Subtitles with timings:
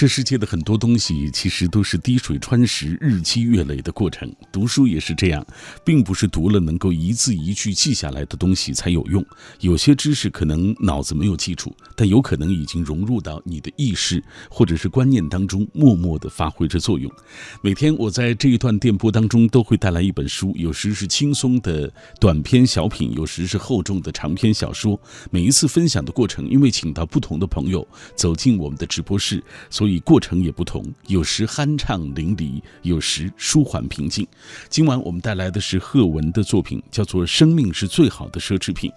[0.00, 4.34] 这世界的很多东西其实都是滴水穿石、日积月累的过程。
[4.50, 5.46] 读书也是这样，
[5.84, 9.22] 并不是读了能够一字一句记下来的东西才有用。
[9.60, 17.12] 有些知识可能脑子没有记住，但有可能已经融入到你的意识或者是观念当中，默默地发挥着作用。
[17.60, 24.98] 每天我在这一段电波当中都会带来一本书，有时是轻松的短篇小品，有时是厚重的长篇小说。
[25.30, 27.86] 每一次分享的过程，因为请到不同的朋友
[28.16, 29.44] 走进我们的直播室。
[29.68, 34.26] 所以过程也不同，有时酣畅淋漓，有时舒缓平静。
[34.68, 38.90] 今晚我们带来的是贺文的作品，叫做《生命是最好的奢侈品》。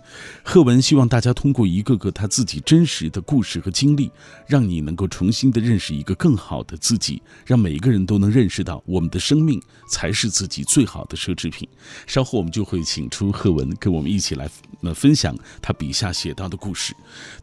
[0.43, 4.11] 贺文希望大家通过一个个他自己真实的故事和经历，
[4.45, 11.65] 让你能够重新的认识一个更好的自己，让每一个人都能认识到我们的生命才是自己最好的奢侈品。
[12.05, 14.49] 稍后我们就会请出贺文跟我们一起来
[14.93, 16.93] 分享他笔下写到的故事。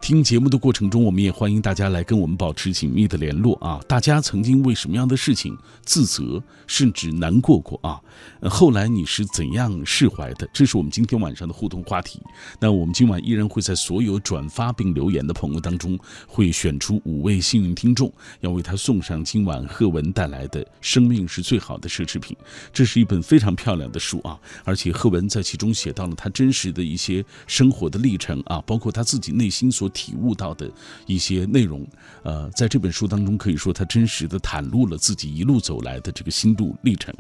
[0.00, 3.39] 听节目的过程中，我们也欢迎大家来跟我们保持紧密的联。
[3.40, 3.80] 联络啊！
[3.88, 7.98] 大家曾经为什么样的事情自责，甚至难过过啊？
[8.42, 10.48] 后来你是怎样释怀的？
[10.52, 12.20] 这是我们今天晚上的互动话题。
[12.60, 22.36] 那我们今晚依然会在所有转发并留言的朋友当中，会选出五位幸运听众，要为他送上今晚贺文带来的《生命是最好的奢侈品》。
[22.72, 24.38] 这是一本非常漂亮的书啊！
[24.64, 30.70] 而且贺文在其中写到了他真实的一些生活的历程啊，包括他自己内心所体悟到的
[31.06, 31.86] 一些内容。
[32.22, 33.20] 呃，在这本书当。
[33.20, 37.14] 中可以说，他真实的袒露了自己一路走来的这个心路历程。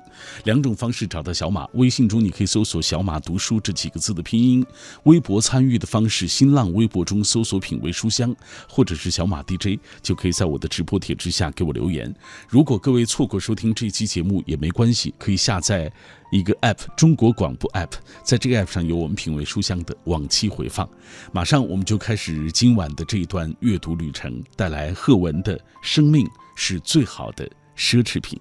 [0.44, 4.62] 两种方式找到小马：微信中你可以搜索“小马读书”这几个字的拼音；
[5.04, 8.34] 微博参与的方式，新浪微博中搜索“品味书香”
[8.68, 12.14] 或者是“小马 DJ”，就可以在我的直播帖之下给我留言。
[12.48, 15.92] 如果各位错过收听这期节目也没关系，可以下载。
[16.30, 17.92] 一个 App，中国广播 App，
[18.22, 20.88] 在这个 App 上有我们品味书香的往期回放。
[21.32, 28.38] 马上我们就开始今晚的这一段阅读旅程，带来贺文的《生命是最好的奢侈品》。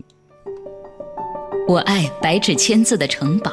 [1.68, 3.52] 我爱白纸千字的城堡，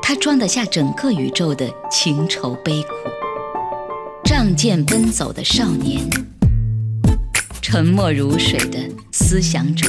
[0.00, 2.88] 它装得下整个宇宙的情愁悲苦。
[4.24, 6.00] 仗剑奔走的少年，
[7.60, 8.78] 沉默如水的
[9.12, 9.88] 思想者。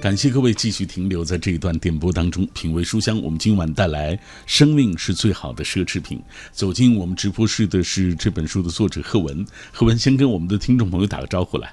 [0.00, 3.20] 感谢各位继续停留在这一段电波当中，品味书香。
[3.20, 4.16] 我们今晚带来
[4.46, 6.18] 《生命是最好的奢侈品》。
[6.52, 9.44] 走进我们直播室的是这本书的作者贺文。
[9.70, 11.70] 贺文先跟我们的听众朋友打个招呼来。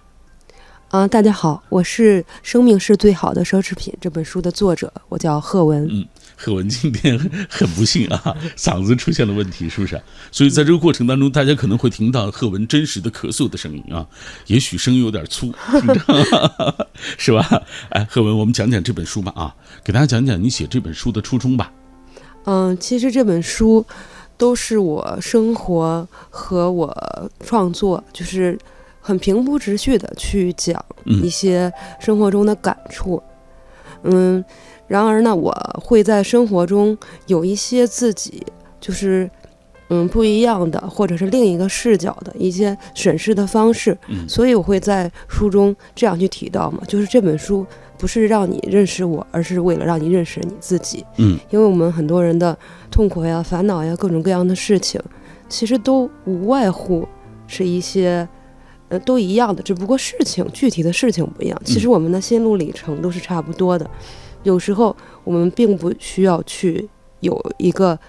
[0.90, 5.88] 啊，大家好，我是《生命是最好的奢侈品》这本书的作者，我叫贺文。
[5.90, 6.06] 嗯。
[6.40, 7.18] 贺文今天
[7.50, 10.00] 很不幸啊， 嗓子出现了问题，是不是？
[10.32, 14.06] 所以在这个过程当中，大家可能会听到贺文真实的咳嗽的声音啊，
[14.46, 15.52] 也许声音有点粗，
[17.18, 17.64] 是吧？
[17.90, 21.72] 哎，贺文，我们讲讲这本书吧啊，给大家讲讲你写这本书的初衷吧。
[22.46, 23.84] 嗯，其实这本书
[24.38, 28.58] 都是我生活和我创作，就是
[29.02, 33.22] 很平铺直叙的去讲一些生活中的感触。
[34.04, 34.46] 嗯。
[34.88, 35.52] 然而呢，我
[35.84, 38.42] 会在生活中有一些自己
[38.80, 39.30] 就是，
[39.90, 43.98] 嗯，不一样的，或者是另一个视角的一些审视的方式。
[44.08, 47.66] 嗯，所以我会在书中这样去提到嘛，就是这本书
[47.98, 51.06] 不是让你认识我，而是为了让你认识你自己。
[51.18, 52.58] 嗯，因为我们很多人的
[52.90, 55.02] 痛苦呀、烦恼呀、各种各样的事情，
[55.50, 57.08] 其实都无外乎
[57.48, 58.28] 是一些，
[58.90, 61.62] 呃，都一样的，只不过事情具体的事情不一样。
[61.66, 63.90] 其实我们的心路历程都是差不多的。
[64.48, 66.88] 有时候我们并不需要去
[67.20, 68.00] 有一个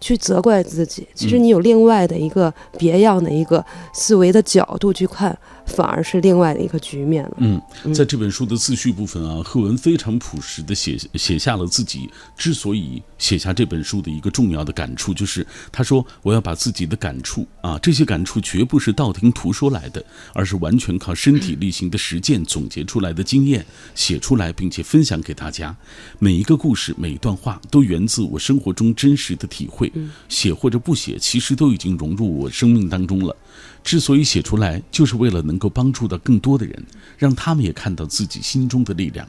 [0.00, 5.36] 去责怪自己，其实你有另外的一个别样的一个思维的角度去看。
[5.70, 7.36] 反而是另外的一个局面了。
[7.38, 7.60] 嗯，
[7.94, 23.64] 在这本书的自序部分啊，贺文非常朴实的写写下了自己之所以写下这本书的一个重要的感触，就是他说我要把自己的感触啊，这些感触绝不是道听途说来的，而是完全靠身体力行的实践总结出来的经验
[23.94, 25.74] 写出来，并且分享给大家。
[26.18, 29.90] 每一个故事，每一段话，都源自我生活中真实的体会。
[30.28, 33.36] 写或者不写，其实都已经融入我生命当中了。
[33.82, 36.84] 之所以写出来，就是为了能够帮助到更多的人，
[37.18, 39.28] 让他们也看到自己心中的力量。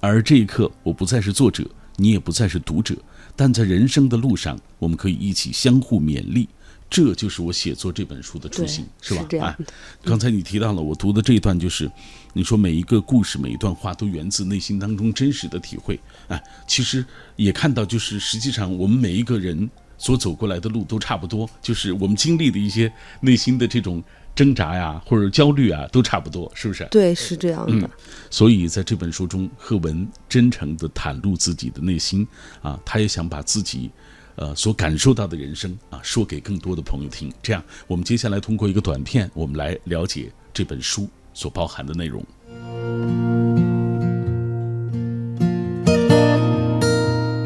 [0.00, 1.64] 而这一刻，我不再是作者，
[1.96, 2.96] 你也不再是读者，
[3.36, 6.48] 但在人生的路上，我们可以一起相互勉励，
[6.88, 9.26] 这就是我写作这本书的初心，是吧？
[9.40, 9.56] 哎，
[10.02, 11.90] 刚才你提到了我读的这一段，就是
[12.32, 16.00] 你说每一个故事、每一段话都源自内心当中真实的体会。
[16.28, 17.04] 哎，其实
[17.36, 19.68] 也看到，就是实际上我们每一个人
[20.00, 24.02] 所走过来的路都差不多，就是我们经历的一些内心的这种
[24.34, 26.88] 挣扎呀，或者焦虑啊，都差不多，是不是？
[26.90, 27.88] 对，是这样的。
[28.30, 32.26] 所以在这本书中，贺文真诚地袒露自己的内心
[32.62, 33.90] 啊，他也想把自己。
[34.36, 37.30] 呃，所感受到的人生啊，说给更多的朋友听。
[37.42, 42.24] 这样，我们接下来通过一个短片，我们来了解这本书所包含的内容。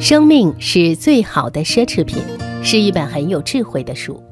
[0.05, 2.19] 生命是最好的奢侈品，
[2.63, 4.23] 是一本很有智慧的书。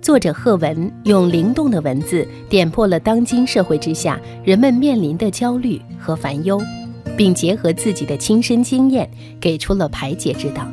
[0.00, 6.62] 作者贺文用灵动的文字点破了当今社会之下人们面临的焦虑和烦忧，
[7.16, 9.10] 并结合自己的亲身经验，
[9.40, 10.64] 给出了排解之道。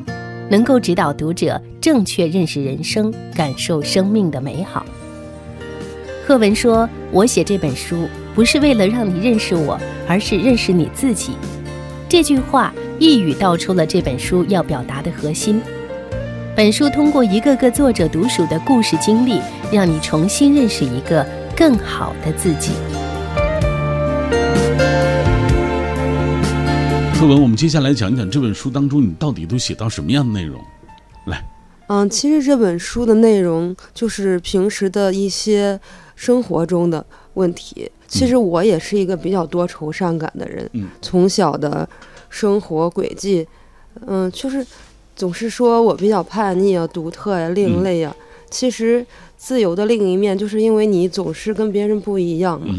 [0.48, 4.86] 能够指导读者正确认识人生，感受生命的美好。
[6.24, 9.76] 贺文说：“我写这本书不是为了让你认识我，
[10.08, 11.32] 而是认识你自己。”
[12.08, 15.62] 这句话一语道出了这本书要表达的核心。
[16.56, 21.26] 本书通过一个个作者独属的故事经历，让你重新认识一个
[21.58, 22.72] 更好的自己。
[27.20, 30.62] 课文，我们接下来讲一讲这本书当中你到底都写到什么样的内容？
[31.26, 31.44] 来，
[31.88, 35.78] 嗯，其实这本书的内容就是平时的一些
[36.16, 37.92] 生活中的问题。
[38.08, 41.88] 其实我也是一个比较多愁善感的人，嗯，从小的
[42.36, 43.48] 生活轨迹，
[44.06, 44.66] 嗯，就是
[45.16, 48.14] 总是说我比较叛逆啊、独特呀、另类呀。
[48.52, 49.06] 其实
[49.38, 52.76] 自由的另一面，就是因为你总是跟别人不一样嘛。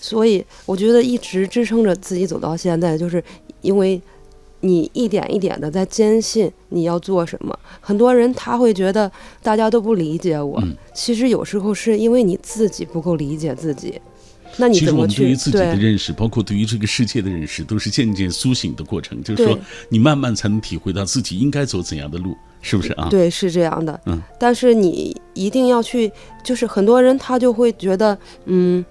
[0.00, 3.22] 所以我觉得一直支撑着自己走到现在，就是
[3.62, 4.00] 因为
[4.60, 7.58] 你一点一点的在坚信你要做什么。
[7.80, 9.10] 很多人他会觉得
[9.42, 10.62] 大家都不理解我，
[10.94, 14.00] 其实有时候是因为你自己不够理解自己。
[14.56, 15.22] 那你怎么去？
[15.22, 19.22] 对于自己的认识，包括对于这个世界的认识，都是渐渐苏醒的过程。
[19.22, 19.58] 就是说，
[19.88, 23.08] 你慢慢才能体会到自己应该走怎样的路，是不是啊？
[23.10, 24.00] 对，是这样的。
[24.06, 24.20] 嗯。
[24.38, 26.10] 但是你一定要去，
[26.44, 28.16] 就是很多人他就会觉得，
[28.46, 28.84] 嗯。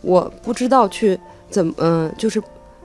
[0.00, 1.18] 我不知道去
[1.50, 2.40] 怎么，嗯，就是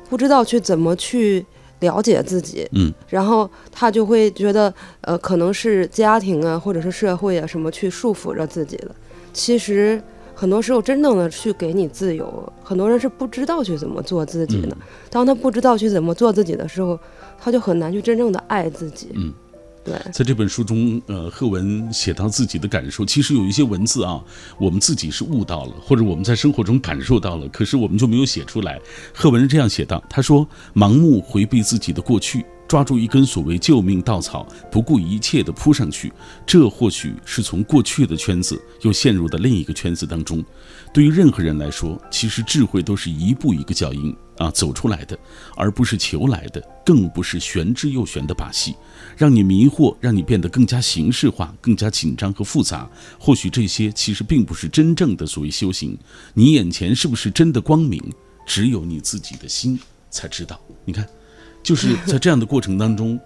[0.09, 1.45] 不知道去怎么去
[1.81, 8.95] 了解自己，嗯，然后他就会觉得，呃，可能是家庭啊，或者是社会啊什么去束缚着自己了。
[9.31, 10.01] 其实
[10.35, 14.75] 很多时候，真正的去给你自由，很多人是不知道去怎么做自己的。
[15.09, 16.99] 当他不知道去怎么做自己的时候，
[17.39, 19.09] 他就很难去真正的爱自己。
[19.13, 19.33] 嗯。
[19.83, 24.23] 对，在这本书中，呃，贺文写到自己的感受，其实有一些文字啊，
[24.57, 28.79] 我们自己是悟到了，或者我们在生活中感受到了，可是我们就没有写出来。
[29.13, 36.11] 贺文是这样写道：“他说，盲目回避自己的过去。”抓住一根所谓救命稻草，不顾一切地扑上去，
[36.43, 40.43] 这或许是从过去的圈子又陷入到另一个圈子当中。
[40.91, 45.15] 对于任何人来说，其实智慧都是一步一个脚印啊走出来的，
[45.55, 48.73] 而不是求来的，更不是玄之又玄的把戏，
[49.17, 52.89] 让你迷惑，让你变得更加形式化、更加紧张和复杂。
[53.19, 55.97] 或许这些其实并不是真正的所谓修行。
[56.33, 58.01] 你眼前是不是真的光明，
[58.45, 59.79] 只有你自己的心
[60.09, 60.59] 才知道。
[60.85, 61.07] 你看。
[61.63, 63.17] 就是 在这样的过程当中，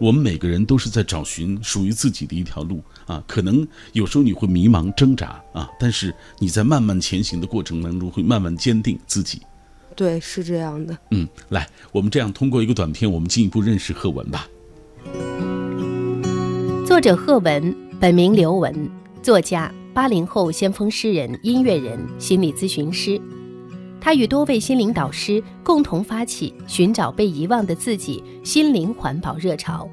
[0.00, 3.22] 我们每个人都是在找寻 属于自己的一条路啊。
[3.24, 9.42] 可能有时候你会迷茫挣扎啊，但是你在慢慢前行的过程当中，会慢慢坚定自己。
[9.94, 10.98] 对，是这样的。
[11.12, 14.48] 嗯，来，我们这样通过一个短片，我们进一步认识贺文吧。
[16.86, 18.90] 作者贺文，本名刘文，
[19.22, 23.20] 作家，八零后先锋诗人、音乐人、心理咨询师。
[24.00, 29.88] 他与多位心灵导师共同发起寻找被遗忘的自己心灵环保热潮。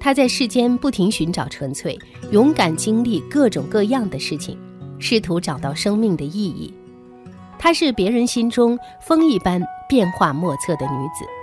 [0.00, 1.98] 他在世间不停寻找纯粹，
[2.30, 4.56] 勇敢经历各种各样的事情，
[4.98, 6.72] 试图找到生命的意义。
[7.58, 11.35] 她是别人心中风一般变化莫测的女子。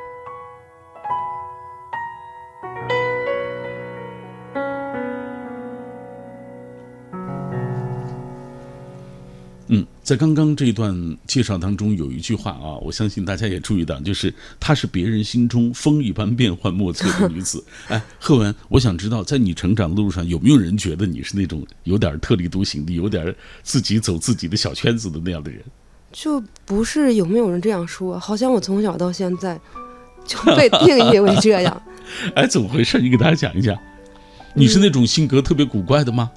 [9.67, 17.63] 嗯，在刚刚这一段介绍当中，有一句话啊，我相信大家也注意到，就是她是别人心中风一般变幻莫测的女子。
[17.87, 25.61] 哎，贺文，我想知道，在你成长的路上，有没有人觉得你是那种有点特立独行的，有点自己走自己的小圈子的那样的人？
[26.11, 28.19] 就不是有没有人这样说？
[28.19, 29.59] 好像我从小到现在
[30.25, 31.81] 就被定义为这样。
[32.35, 32.99] 哎，怎么回事？
[32.99, 33.77] 你给大家讲一讲。
[34.55, 36.29] 你是那种性格特别古怪的吗？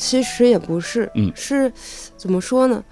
[0.00, 1.70] 其实也不是，嗯，是
[2.16, 2.82] 怎么说呢？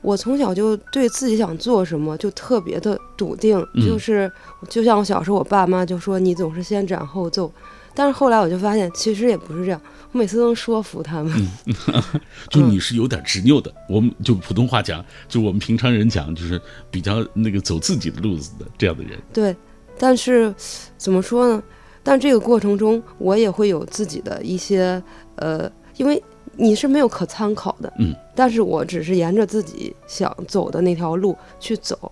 [0.00, 4.30] 我从小就对自己想做什么就特别的笃定，就是
[4.70, 7.52] 就像我小时候，我爸妈就说你总是先斩后奏，
[7.94, 9.80] 但是后来我就发现，其实也不是这样，
[10.12, 11.48] 我每次都能说服他们。
[12.48, 16.58] 就你是有点执拗的，我们就普通话讲，就我们平常人讲，就是
[16.90, 19.18] 比较那个走自己的路子的这样的人。
[19.34, 19.54] 对，
[19.98, 20.54] 但是
[20.96, 21.62] 怎么说呢？
[22.02, 25.02] 但这个过程中，我也会有自己的一些
[25.36, 26.22] 呃，因为
[26.56, 32.10] 你是没有可参考的，嗯，但是我只是沿着自己想走的那条路去走。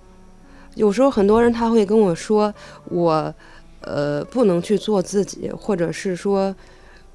[0.75, 2.53] 有时候很多人他会跟我说，
[2.87, 3.35] 我
[3.83, 6.55] 呃不能去做自己，或者是说，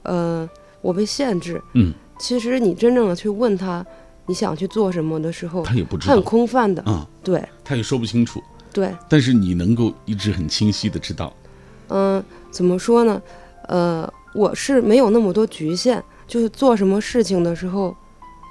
[0.03, 0.47] 呃
[0.81, 1.61] 我被限制。
[1.73, 3.85] 嗯，其实你真正的去问他
[4.27, 6.83] 你想去做什么的时候，他也不知他很，空泛的。
[6.83, 8.41] 啊、对他也说不清楚，
[8.71, 11.33] 对，但是你能够一直很清晰的知道，
[11.89, 13.21] 嗯，怎么说呢？
[13.67, 17.95] 呃，我是没有那么多局限，就是做什么事情的时候，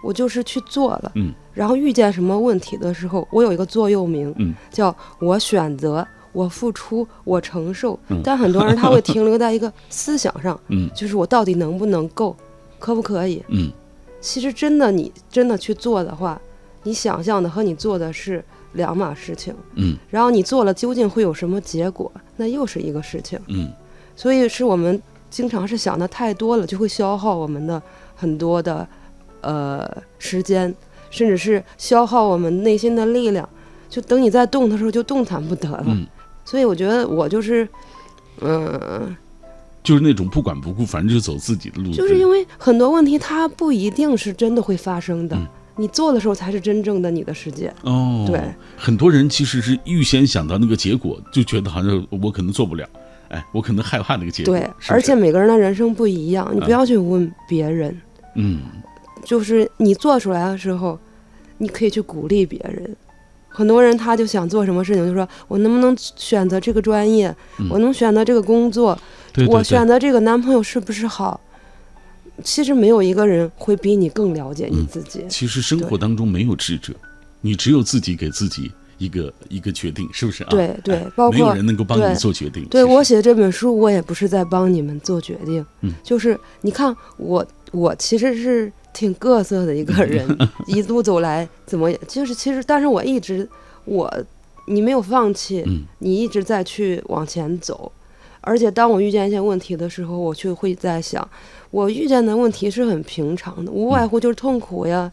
[0.02, 1.12] 我就是去做了。
[1.14, 7.98] 嗯，然后遇见什么问题的时候，我有一个座右铭，嗯，叫我选择，我付出，我承受。
[8.08, 12.34] 嗯但很多人他会停留在一个思想上， 嗯就是我到底能不能够，
[12.78, 13.42] 可不可以？
[13.48, 13.70] 嗯
[14.20, 16.40] 其实真的你真的去做的话，
[16.82, 18.42] 你想象的和你做的是
[18.72, 19.54] 两码事情。
[19.74, 23.38] 嗯然后你做了究竟会有什么结果，那又是一个事情。
[23.48, 23.70] 嗯
[24.16, 27.80] 所以是我们经常是想的太多了，就会消耗我们的
[28.14, 28.86] 很多的
[29.40, 29.86] 呃
[30.18, 30.74] 时间，
[31.10, 33.48] 甚至是消耗我们内心的力量。
[33.88, 35.84] 就等你再动的时候，就动弹不得了。
[35.86, 36.06] 嗯，
[36.44, 37.68] 所以我觉得我就是，
[38.40, 39.16] 嗯、
[39.82, 41.92] 就是那种不管不顾，反正就走自己的路。
[41.92, 45.46] 就是因为很多问题它不一定是真的会发生的，嗯
[45.78, 47.70] 你做的时候才是真正的你的世界。
[47.82, 48.40] 哦，对，
[48.78, 52.88] 很多人其实是预先想到那个结果，就觉得好像我可能做不了，
[53.28, 54.54] 哎，我可能害怕那个结果。
[54.54, 57.96] 对，是是而且每个人的人生不一样，你不嗯要去问别人。
[58.34, 58.60] 嗯
[59.24, 60.98] 就是你做出来的时候，
[61.58, 62.96] 你可以去鼓励别人。
[63.48, 68.94] 很多人他就想做什么事情，就说我能不能选择这个专业，嗯我能选择这个工作，
[69.32, 71.40] 对对对我选择这个男朋友是不是好？
[72.44, 75.24] 其实没有一个人会比你更了解你嗯自己。
[75.26, 76.92] 其实生活当中没有智者，
[77.40, 80.48] 你只有自己给自己一个一个决定，是不是啊？
[80.50, 82.64] 对对哎包括没有人能够帮你对做决定。
[82.68, 85.92] 对我写这本书，我也不是在帮你们做决定，嗯。
[86.02, 90.26] 就是你看我，我其实是挺各色的一个人，
[90.66, 93.48] 一路走来怎么也就是其实，但是我一直
[93.84, 94.12] 我
[94.66, 95.84] 你没有放弃，嗯。
[95.98, 97.92] 你一直在去往前走，
[98.40, 101.28] 而且当我遇见一些问题的时候，我就会在想，
[101.70, 105.10] 我遇见的问题是很平常的，无外乎就是痛苦呀，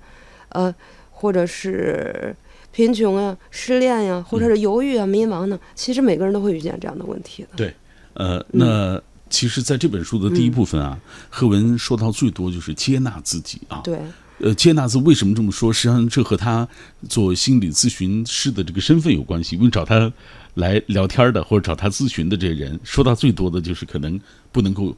[0.50, 0.74] 呃，
[1.12, 2.36] 或者是
[2.74, 5.58] 贫穷啊、失恋呀，或者是犹豫啊、迷茫呢。
[5.76, 7.50] 其实每个人都会遇见这样的问题的。
[7.56, 7.74] 对，
[8.16, 11.00] 呃，嗯那其实在这本书的第一部分啊，
[11.30, 13.82] 贺文说到最多就是接纳自己啊。
[13.84, 14.00] 对，
[14.40, 15.72] 呃，接纳自为什么这么说？
[15.72, 16.68] 实际上这和他
[17.08, 19.56] 做心理咨询师的这个身份有关系。
[19.56, 20.12] 因为找他
[20.56, 24.20] 来聊天的或者找他咨询的这些人，说到最多的就是可能
[24.52, 24.96] 不能够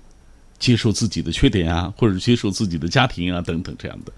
[0.57, 4.11] 接受自己的缺点啊，或者接受自己的家庭啊等等这样的。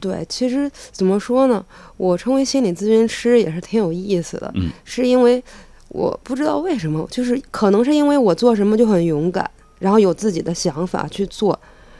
[0.00, 1.64] 对，其实怎么说呢？
[1.96, 5.42] 我成为心理咨询师也是挺有意思的，嗯是因为
[5.88, 11.58] 我不知道为什么，就是可能是因为我做什么就很勇敢，然后有自己的想法去做，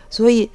[0.09, 0.49] 所以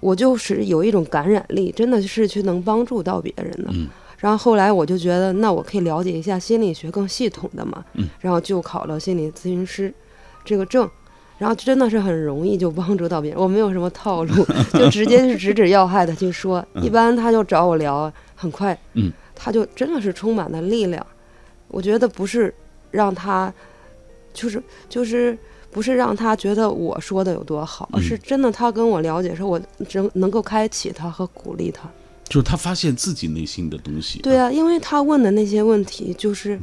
[0.00, 3.70] 我就是有一种感染力，真的是去能帮助到别人的。
[3.72, 3.88] 嗯
[4.18, 9.94] 然后后来我就觉得，那我可以了解一下心理学更系统的嘛，嗯然后就考了心理咨询师
[10.44, 10.90] 这个证。
[11.38, 16.64] 然后真的是很容易就帮助到别人，我没有什么套路，就直接是直指要害的去说。
[16.82, 21.06] 一般他就找我聊，很快，嗯，他就真的是充满了力量。
[21.68, 22.52] 我觉得不是
[22.90, 23.52] 让他，
[24.34, 25.36] 就是就是
[25.70, 29.60] 不是让他觉得我说的有多好，而嗯是真的他跟我了解说，我
[29.92, 31.88] 能能够开启他和鼓励他。
[32.24, 34.18] 就是他发现自己内心的东西。
[34.20, 36.58] 对啊，因为他问的那些问题，就是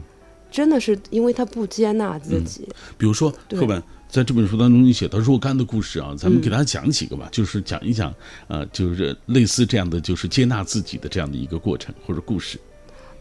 [0.52, 2.68] 真的是因为他不接纳自嗯己。
[2.98, 3.82] 比如说，课本
[4.16, 8.16] 在这本书当中，你写到若干的故事啊，咱们嗯给大家讲几个吧，就是讲一讲，
[8.48, 12.58] 呃，就是类似这样的，就是接纳自己的这样的一个过程或者故事。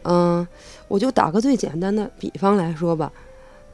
[0.03, 0.47] 嗯，
[0.87, 3.11] 我就打个最简单的比方来说吧，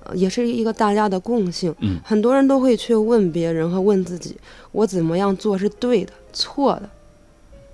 [0.05, 1.71] 呃也是一个大家的共性。
[1.81, 4.35] 嗯很多人都会去问别人和问自己，
[4.71, 6.89] 我怎么样做是对的、错的。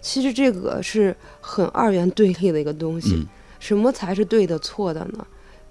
[0.02, 3.14] 其实这个是很二元对立的一个东西。
[3.14, 3.26] 嗯
[3.60, 5.26] 什么才是对的、错的呢？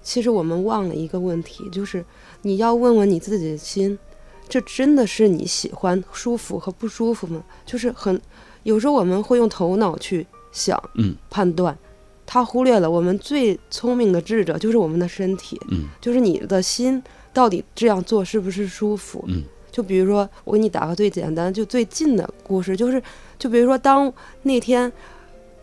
[0.07, 2.03] 其实我们忘了一个问题，就是
[2.43, 3.99] 你要问问你自己的心，
[4.47, 7.43] 这真的是你喜欢、舒服和不舒服吗？
[7.65, 8.17] 就是很
[8.63, 11.77] 有时候我们会用头脑去想、嗯判断，
[12.25, 19.25] 他忽略了我们最聪明的智者就是我们的身体，嗯就是你的心到底这样做是不是舒服？
[19.27, 23.03] 嗯就比如说，我给你打个最简单、就最近的故事，就是
[23.37, 24.11] 就比如说，当
[24.43, 24.89] 那天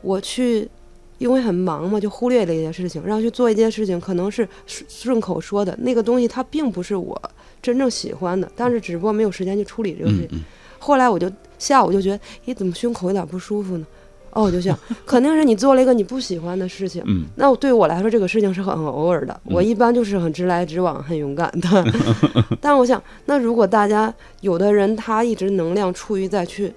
[0.02, 0.68] 我去
[1.18, 7.20] 因为很忙嘛，就忽略了一件事情，然后去做一件事情，可能是顺顺口说的那个东西，它并不是我
[7.62, 10.26] 真正喜欢的，但是只不过没有时间去处理这个事情。
[10.32, 10.40] 嗯嗯
[10.78, 13.86] 后来我就下午就觉得，咦，怎么胸口有点不舒服呢？
[14.32, 17.02] 哦，我就想， 肯定是你做了一个你不喜欢的事情。
[17.06, 19.40] 嗯那我对我来说，这个事情是很偶尔的。
[19.44, 21.84] 我一般就是很直来直往、很勇敢的。
[22.60, 26.70] 但我想，那如果大家有的人他一直能量处于在去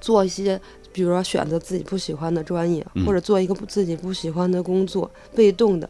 [0.00, 0.60] 做一些，
[0.92, 5.88] 比如说选择自己不喜欢的专业，嗯或者做一个不自己不喜欢的工作，被动的，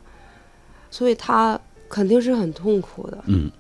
[0.90, 3.24] 所以他肯定是很痛苦的。
[3.26, 3.50] 嗯。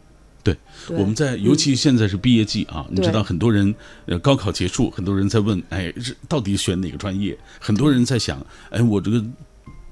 [0.42, 0.56] 对，
[0.88, 3.74] 对我们在尤其现在是毕业季啊，你知道很多人
[4.06, 7.36] 呃高考结束，很多人在问，哎，是到底选哪个专业？
[7.58, 9.22] 很多人在想，哎，我这个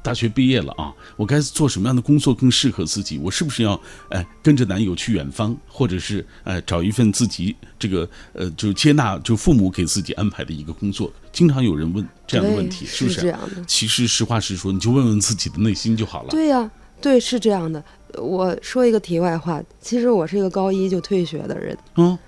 [0.02, 3.18] 大学毕业了啊，我该做什么样的工作更适合自己？
[3.18, 3.78] 我是不是要
[4.10, 11.12] 哎跟着男友去远方，或者是哎找一份自己这个呃就接纳就父母给自己安排的一个工作？
[11.32, 13.16] 经常有人问这样的问题，是不是？
[13.16, 16.28] 是这样的其实实话实说，你就问问自己的内心就好了。
[16.30, 17.82] 对呀、对，是这样的。
[18.14, 22.18] 我说一个题外话，其实我是一个高一就退学的人，嗯，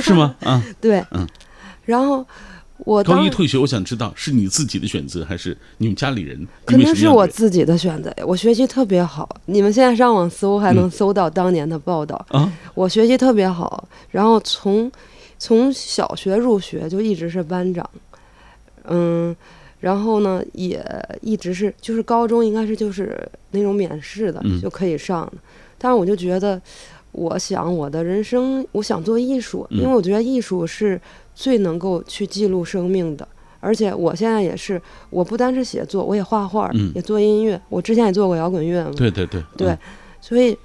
[0.00, 0.34] 是吗？
[0.42, 1.26] 嗯， 对，嗯
[1.84, 2.26] 然后
[2.78, 6.46] 我高当一退学，我想知道是你自己的选择，还是你们家里人？
[6.66, 8.24] 肯定是我自自己的选择呀。
[8.26, 12.24] 我学习特别好，你们现在上网搜还能搜到当年的报道。
[12.28, 14.90] 啊，我学习特别好，然后从
[15.38, 17.88] 从小学入学就一直是班长，
[18.84, 19.34] 嗯，
[19.80, 20.84] 然后呢也
[21.22, 23.16] 一直是就是高中应该是就是
[23.52, 25.38] 那种免试的、嗯就可以上的，
[25.78, 26.60] 但是我就觉得，
[27.12, 31.00] 我想我的人生我想做艺术，因为嗯我觉得艺术是
[31.36, 33.28] 最能够去记录生命的。
[33.60, 37.60] 而且我现在也是，我不单是写作，我也画画，嗯也做音乐。
[37.68, 39.78] 我之前也做过摇滚乐嘛，对对对对嗯
[40.20, 40.56] 所以，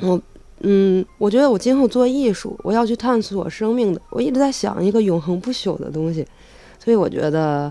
[0.00, 0.20] 我
[0.60, 4.00] 嗯，我觉得我今后做艺术，我要去探索生命的。
[4.10, 6.26] 我一直在想一个永恒不朽的东西，
[6.78, 7.70] 所以我觉得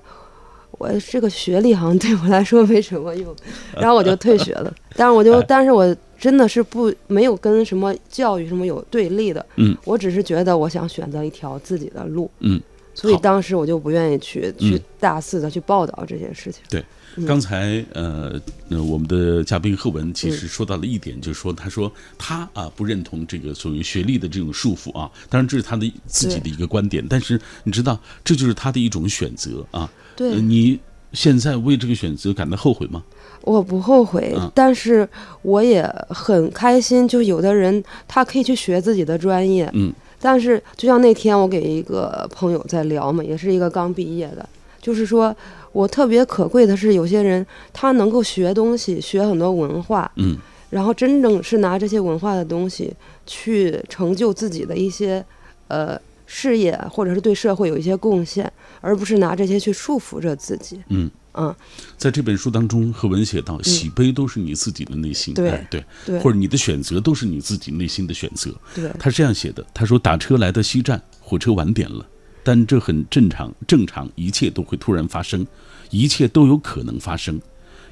[0.71, 3.33] 我这个学历好像对我来说没什么用，
[3.73, 4.71] 然后我就退学了。
[4.95, 12.61] 但是我就，哎 但是我真的是不没有跟什么教育什么有对立的，嗯，我只是觉得我想选择一条自己的路，嗯。
[12.93, 16.61] 所以当时我就不愿意去去嗯大肆的去报道这些事情。
[16.69, 16.83] 对，
[17.15, 18.37] 嗯刚才呃
[18.67, 29.89] 呃，我们的嘉宾贺文其实说到了一点，就是说他说他啊不认同这个所谓学历的这种束缚啊，当然这是他的自己的一个观点，但是你知道这就是他的一种选择啊。
[30.17, 30.77] 对，呃你
[31.13, 33.01] 现在为这个选择感到后悔吗？
[33.43, 35.07] 我不后悔，嗯但是
[35.41, 37.07] 我也很开心。
[37.07, 44.47] 就有的人他可以去学自己的专业，嗯，但是就像那天我给一个朋友在聊嘛，也是一个刚毕业的，
[44.81, 45.35] 就是说
[45.71, 50.37] 我特别可贵的是，有些人他能够学东西，学很多文化，嗯
[50.69, 52.93] 然后真正是拿这些文化的东西
[53.25, 55.23] 去成就自己的一些
[55.67, 58.49] 呃事业，或者是对社会有一些贡献，
[58.79, 60.81] 而不是拿这些去束缚着自己。
[60.89, 61.09] 嗯。
[61.33, 61.55] 嗯，
[61.97, 68.53] 在这本书当中，贺文写到，喜悲都是你自己的内心，对哎对，对或者你的选择都是你自己内心的选择。
[68.75, 72.05] 对，他是这样写的：他说打车来到西站，火车晚点了，
[72.43, 75.45] 但这很正常，正常，一切都会突然发生，
[75.89, 77.39] 一切都有可能发生。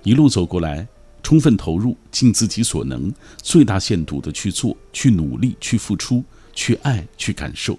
[0.04, 0.88] 一路走过来，
[1.24, 6.24] 充分投入，尽自己所能，最大限度的去做，去努力，去付出，
[6.54, 7.78] 去爱，去感受。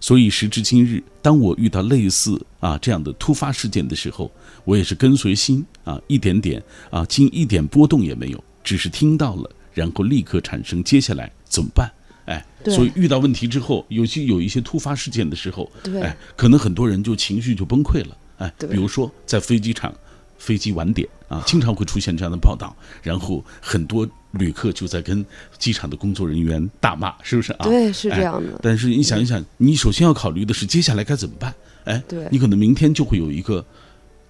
[0.00, 4.30] 所以时至今日，当我遇到类似啊这样的突发事件的时候，
[4.64, 11.90] 我也是跟随心啊，一点点啊，竟一点波动也没有，只是听到了，然后立刻产生接下来怎么办？
[12.26, 15.70] 哎，所以遇到问题之后，尤其有一些突发事件的时候，
[16.02, 19.94] 哎，可能很多人就情绪就崩溃了，哎，比如说在飞机场。
[20.36, 25.24] 飞机晚点啊，经常会出现这样的报道，然后很多旅客就在跟
[25.58, 27.64] 机场的工作人员大骂，是不是啊？
[27.64, 28.58] 对，是这哎样的。
[28.60, 31.54] 但是你想一想，你首先要考虑的是接下来该怎么办。
[31.84, 33.64] 哎，对你可能明天就会有一个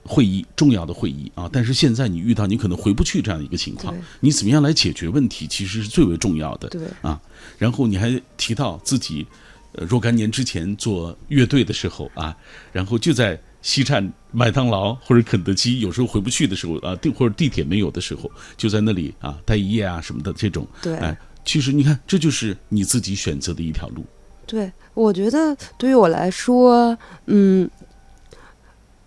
[0.05, 6.69] 会议，重要的会议啊，但是现在你遇到你可能回不去这样一个情况，你怎么样来解决问题，其实是最为重要的。
[6.69, 7.21] 对啊，
[7.59, 9.27] 然后你还提到自己，
[9.73, 12.37] 呃，若干年之前做乐队的时候啊，
[12.73, 20.67] 然后就在西站麦当劳或者肯德基，有时候回不去的时候啊，地或者地铁没有的时候，就在那里啊待一夜啊什么的这种。
[20.83, 24.05] 对哎，其实你看，这就是你自己选择的一条路。
[24.47, 27.69] 对，我觉得对于我来说，嗯，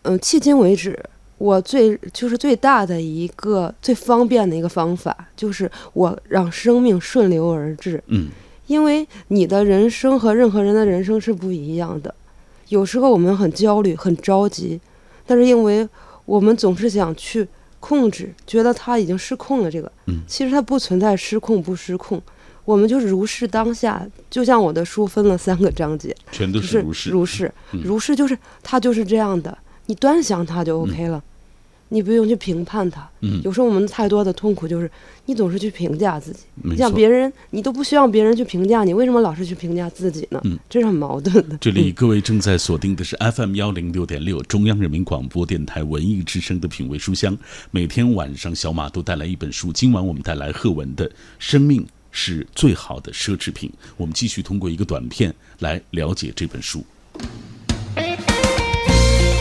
[0.08, 0.98] 嗯，迄今为止，
[1.38, 8.02] 我最就是最大的一个最方便的一个方法，就是我让生命顺流而至。
[8.08, 8.30] 嗯
[8.68, 12.14] 因为你的人生和任何人的人生是不一样的，
[12.68, 14.78] 有时候我们很焦虑、很着急，
[15.26, 15.88] 但是因为
[16.26, 17.48] 我们总是想去
[17.80, 19.72] 控制，觉得他已经失控了。
[19.72, 22.22] 这个，嗯其实它不存在失控不失控，
[22.66, 24.06] 我们就是如是当下。
[24.30, 27.10] 就像我的书分了三个章节，全都就是如是。
[27.10, 31.22] 如是嗯如是就是它就是这样的，你端详它就 OK 了。
[31.90, 33.10] 你不用去评判它。
[33.22, 34.92] 嗯有时候我们太多的痛苦就是
[35.26, 36.80] 你总是去评价自己，没错。
[36.80, 40.42] 像别人，你都不希望别人去评价你，为什么老是去评价自己呢？
[40.44, 41.58] 嗯这是很矛盾的。
[41.60, 47.38] 这里各位正在锁定的是 FM 幺零六点六中央人民广播电台文艺之声的品味书香，
[47.72, 56.84] 每天晚上小马都带来一本书，今晚我们带来贺文的《生命是最好的奢侈品》，我们继续通过一个短片来了解这本书。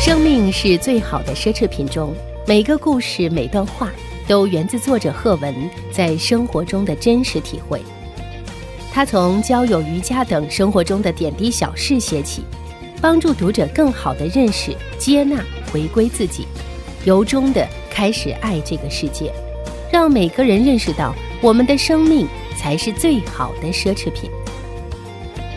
[0.06, 2.14] 生命是最好的奢侈品中，
[2.46, 3.90] 每个故事、每段话
[4.28, 5.52] 都源自作者贺文
[5.90, 7.82] 在生活中的真实体会。
[8.92, 12.44] 他从交友、瑜伽等生活中的点滴小事写起，
[13.00, 16.46] 帮助读者更好地认识、接纳、回归自己，
[17.04, 19.32] 由衷地开始爱这个世界，
[19.90, 24.30] 让每个人认识到我们的生命才是最好的奢侈品。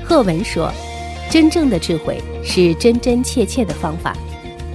[0.03, 0.73] 贺文说
[1.29, 4.17] ：“真正的智慧是真真切切的方法。”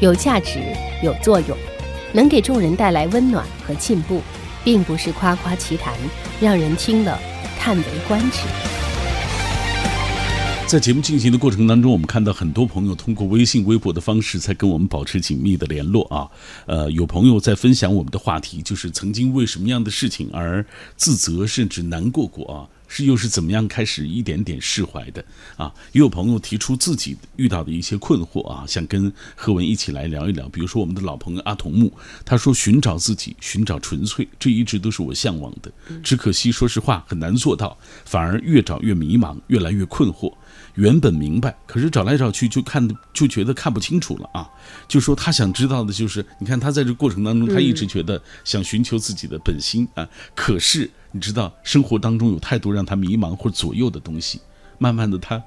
[0.00, 0.61] 有价值、
[1.02, 1.57] 有作用，
[2.12, 4.20] 能给众人带来温暖和进步，
[4.64, 5.94] 并不是夸夸其谈，
[6.40, 7.18] 让人听了
[7.59, 8.40] 叹为观止。
[10.66, 16.26] 在节目进行的过程当中，我们看到很多朋友通过微信、微博的方式在跟我们保持紧密的联络啊。
[16.66, 20.64] 呃，有朋友在分享我们的话题，就是曾经为什么样的事情而
[20.96, 22.66] 自责，甚至难过过啊。
[22.96, 25.24] 是又是怎么样开始一点点释怀的
[25.57, 25.66] 啊？
[25.90, 30.48] 也有朋友提出自己遇到的一些困惑啊，想跟贺文一起来聊一聊。
[30.48, 31.92] 比如说我们的老朋友阿童木，
[32.24, 35.72] 他说寻找自己，寻找纯粹，这一直都是我向往的。
[36.04, 40.33] 只可惜，说实话很难做到，反而越找越迷茫，越来越困惑。
[40.75, 44.51] 原本明白，可是找来找去就看就觉得看不清楚了啊！
[44.89, 50.91] 就说他想知道的就是，你看他在这过程当中，他一直觉得想寻求自己的本心啊，可是。
[51.17, 54.41] 你知道生活当中有太多让他迷茫或左右的东西，
[54.79, 55.41] 慢慢的他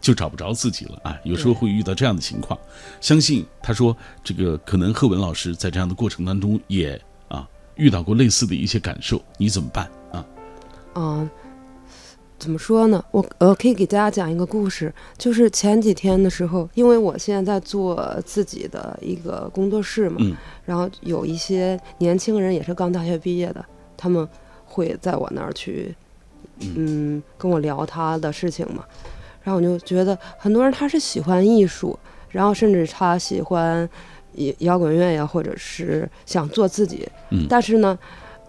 [0.00, 1.14] 就找不着自己了啊。
[1.24, 2.58] 有时候会遇到这样的情况，
[3.02, 10.24] 相信他说这个可能贺文老师在这样的过程当中也啊遇到过类似的一些感受，你怎么办啊？
[10.94, 11.30] 啊，
[12.40, 13.04] 怎么说呢？
[13.12, 23.64] 我呃可以给大家讲一个故事，就是前几天的时候，因为我现在在做自己的一个工作室嘛，嗯然后有一些年轻人也是刚大学毕业的，
[23.96, 24.26] 他们。
[24.72, 25.92] 会在我那儿去，
[26.60, 28.84] 嗯，跟我聊他的事情嘛，
[29.42, 31.98] 然后我就觉得很多人他是喜欢艺术，
[32.28, 33.88] 然后甚至他喜欢
[34.34, 37.98] 摇摇滚乐呀，或者是想做自己，嗯，但是呢，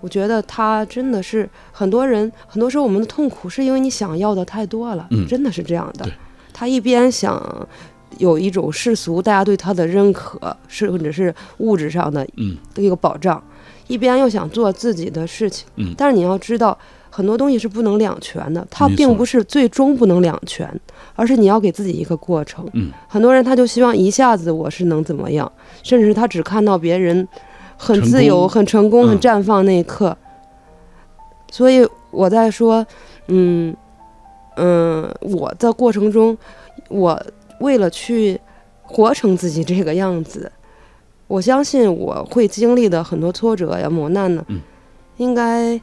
[0.02, 6.06] 我觉得他真的是很多人，很多时候我们的痛苦是因为你想要的太多了，嗯，真的是这样的。
[6.52, 7.68] 他一边想
[8.18, 12.28] 有一种世俗大家对他的认可，甚至是物质上的
[12.76, 13.42] 一个保障。
[13.88, 16.78] 一边又想做自己的事情，嗯，但是你要知道，
[17.10, 20.70] 很多东西是不能两全的，它没错并不是最终不能两全，
[21.14, 22.66] 而是你要给自己一个过程。
[22.72, 25.52] 嗯，很多人他就希望一下子我是能怎么样，
[25.84, 27.28] 甚至他只看到别人
[27.84, 30.16] 很自由、功很成功、嗯很绽放那一刻。
[31.52, 32.86] 所以我在说，
[33.28, 33.76] 嗯
[34.56, 36.38] 嗯，我的过程中，
[36.90, 37.20] 我
[37.60, 38.40] 为了去
[38.84, 40.52] 活成自己这个样子。
[41.28, 44.62] 我相信我会经历的很多挫折呀、磨难呢，嗯
[45.18, 45.80] 应该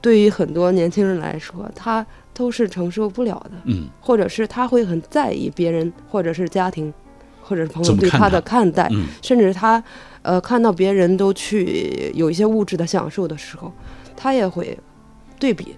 [0.00, 6.92] 对于很多年轻人来说，他都是承受不了的，嗯或者是他会很在意别人，或者是家庭，
[7.42, 9.82] 或者是朋友对他的看待，嗯甚至他
[10.26, 13.72] 呃看到别人都去有一些物质的享受的时候，
[14.16, 14.76] 他也会
[15.38, 15.76] 对比，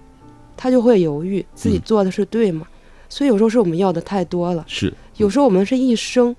[0.56, 2.66] 他就会犹豫自己嗯做的是对吗？
[3.10, 6.34] 所以有时候是我们要的太多了，是有时候我们是一生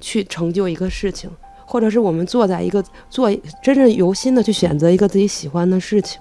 [0.00, 1.30] 去成就一个事情，
[1.64, 3.30] 或者是我们坐在一个做
[3.62, 6.20] 真正由心的去选择一个自己喜欢的事情，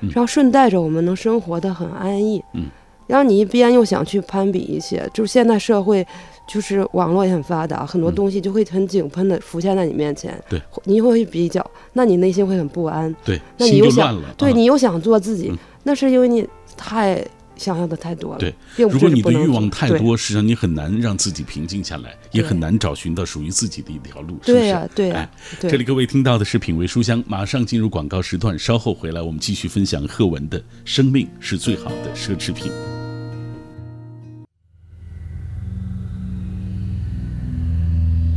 [0.00, 2.42] 嗯然后顺带着我们能生活的很安逸。
[2.54, 2.66] 嗯，
[3.06, 6.06] 然后你一边又想去攀比一些，就是现在社会
[6.46, 10.40] 就是网络也很发达，很多嗯东西就会很井喷的浮现在你面前。
[10.48, 13.14] 对，你会去比较，那你内心会很不安。
[13.24, 17.24] 对，那你又想对你又想做自己，嗯那是因为你太
[17.56, 18.38] 想要的太多了。
[18.38, 24.60] 对，并不如果你的欲望太多，实际上你很难让自己平静下来，也很难找寻到属于自己的一条路，是不是？
[24.60, 25.30] 对呀、对呀、哎
[25.60, 25.70] 对。
[25.70, 32.70] 这里各位听到的是品味书香，马上进入广告时段，稍后回来我们继续分享贺文的《生命是最好的奢侈品》。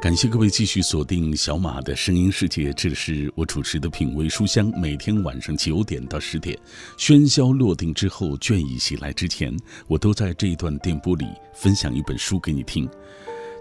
[0.00, 4.72] 感谢各位继续锁定小马的声音世界，这是我主持的品味书香。
[4.80, 6.58] 每天晚上九点到十点，
[6.96, 9.54] 喧嚣落定之后，倦意袭来之前，
[9.86, 12.88] 我都在这一段电波里分享一本书给你听。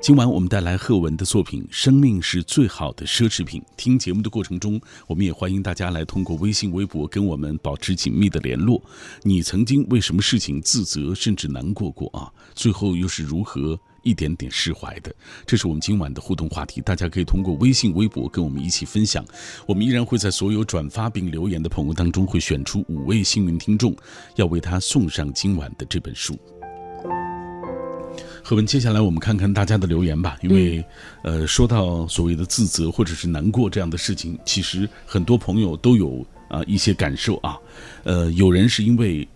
[0.02, 3.62] 今晚我们带来贺文的作品《生命是最好的奢侈品》。
[3.75, 8.82] 听节目的过程中，我们也欢迎大家来通过微信、微博跟我们保持紧密的联络。
[9.23, 12.32] 你曾经为什么事情自责甚至难过过啊？
[12.56, 13.78] 最后又是如何？
[14.03, 15.13] 一点点释怀的，
[15.45, 16.81] 这是我们今晚的互动话题。
[16.81, 19.25] 大家可以通过微信、微博跟我们一起分享。
[19.65, 23.95] 我们依然会在所有转发并留言的朋友当中，会选出五位幸运听众，
[24.35, 26.38] 要为他送上今晚的这本书。
[28.43, 30.35] 何文，接下来我们看看大家的留言吧。
[30.41, 30.83] 因为，
[31.23, 37.55] 呃，说到所谓的自责或者是难过这样的事情，其实很多朋友都有啊一些感受啊。
[38.05, 39.27] 呃，有人是因为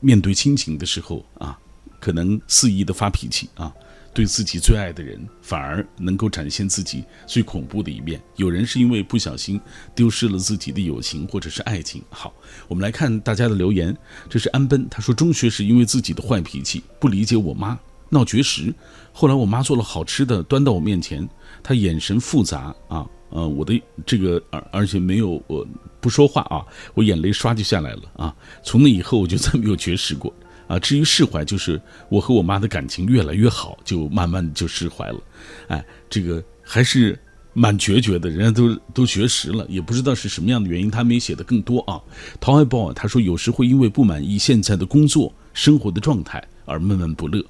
[0.00, 1.58] 面对亲情的时候啊，
[1.98, 3.72] 可能肆意的发脾气啊。
[4.12, 8.20] 对自己最爱的人，反而能够展现自己最恐怖的一面。
[8.36, 9.60] 有人是因为不小心
[9.94, 12.02] 丢失了自己的友情或者是爱情。
[12.10, 12.32] 好，
[12.66, 13.96] 我们来看大家的留言。
[14.28, 18.74] 这是安奔，他说中学时因为自己的坏脾气，不理解我妈，闹绝食。
[19.12, 21.28] 后来我妈做了好吃的端到我面前，
[21.62, 25.66] 她眼神复杂啊，呃，我的这个而而且没有我
[26.00, 28.34] 不说话啊，我眼泪唰就下来了啊。
[28.64, 30.32] 从那以后我就再没有绝食过。
[30.68, 35.20] 啊，至于释怀，就是我和我妈的感情越来越好，就慢慢就释怀了。
[35.66, 37.18] 哎，这个还是
[37.54, 40.88] 蛮决绝的，人家都都绝食了，也不知道是什么样的原因。
[40.88, 42.00] 他没写的更多啊。
[42.38, 47.44] 陶爱宝他说有时会因为不满意现在的工作生活的状态而闷闷不乐。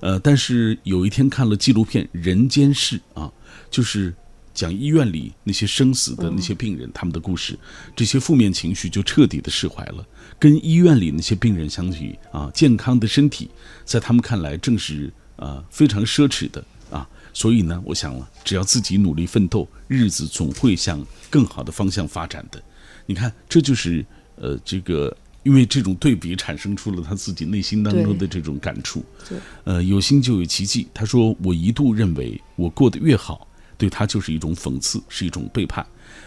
[0.00, 3.30] 呃，但是有一天看了纪录片《人间世》啊，
[3.70, 4.14] 就是。
[4.52, 7.56] 讲医院里那些生死的那些病人，他们的故事，
[7.94, 10.04] 这些负面情绪就彻底的释怀了。
[10.40, 13.50] 跟医院里那些病人相比啊，健康的身体
[13.84, 17.06] 在他们看来正是啊非常奢侈的啊。
[17.34, 22.60] 所以呢，我想了，只要自己努力奋斗，日子总会向更好的方向发展的。
[23.04, 24.04] 你看，这就是
[24.36, 29.04] 呃这个，因为这种对比产生出了他自己内心当中的这种感触。
[29.28, 30.88] 对，呃，有心就有奇迹。
[30.94, 33.46] 他说：“我一度认为我过得越好。”
[33.78, 35.86] 对他就是一种讽刺，是一种背叛。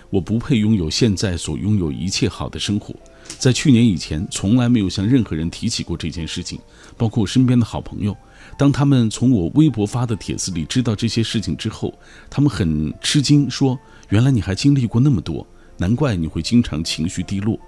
[0.10, 2.95] 我不配拥有现在所拥有一切好的生活。
[3.38, 6.59] 在去年以前，从来没有向任何人提起过这件事情，
[6.97, 8.15] 包括我身边的好朋友。
[8.57, 11.93] 当他们从我微博发的帖子里知道这些事情之后，
[12.29, 13.77] 他们很吃惊，说
[14.09, 15.45] ：“原来你还经历过那么多，
[15.77, 17.59] 难怪你会经常情绪低落。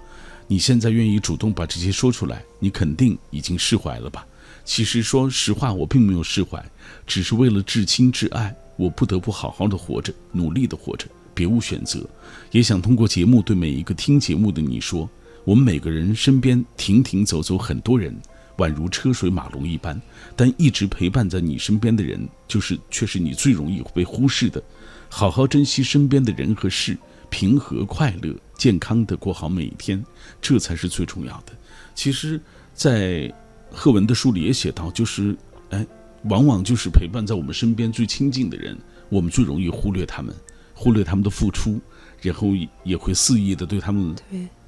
[0.46, 4.26] 你现在愿意主动把这些说出来，你肯定已经释怀了吧？”
[4.64, 6.64] 其实，说实话，我并没有释怀，
[7.06, 8.54] 只是为了至亲至爱。
[8.76, 12.04] 我不得不好好的活着，努力的活着，别无选择。
[12.50, 15.08] 也想通过节目对每一个听节目的你说：
[15.46, 18.12] 我们每个人身边停停走走很多人，
[18.56, 19.98] 宛如车水马龙一般，
[20.34, 24.60] 但一直陪伴在你身边的人，就是却是你最容易被忽视的。
[25.08, 26.98] 好好珍惜身边的人和事，
[27.30, 30.04] 平和快乐、健康的过好每一天，
[30.42, 31.52] 这才是最重要的。
[31.94, 32.40] 其实，
[32.74, 33.32] 在
[33.70, 35.36] 贺文的书里也写到，就是
[35.70, 35.86] 哎。
[36.30, 38.76] 往往就是陪伴在我们身边最亲近的人，
[39.08, 40.34] 我们最容易忽略他们，
[40.74, 41.80] 忽略他们的付出，
[42.22, 42.48] 然后
[42.84, 44.14] 也会肆意的对他们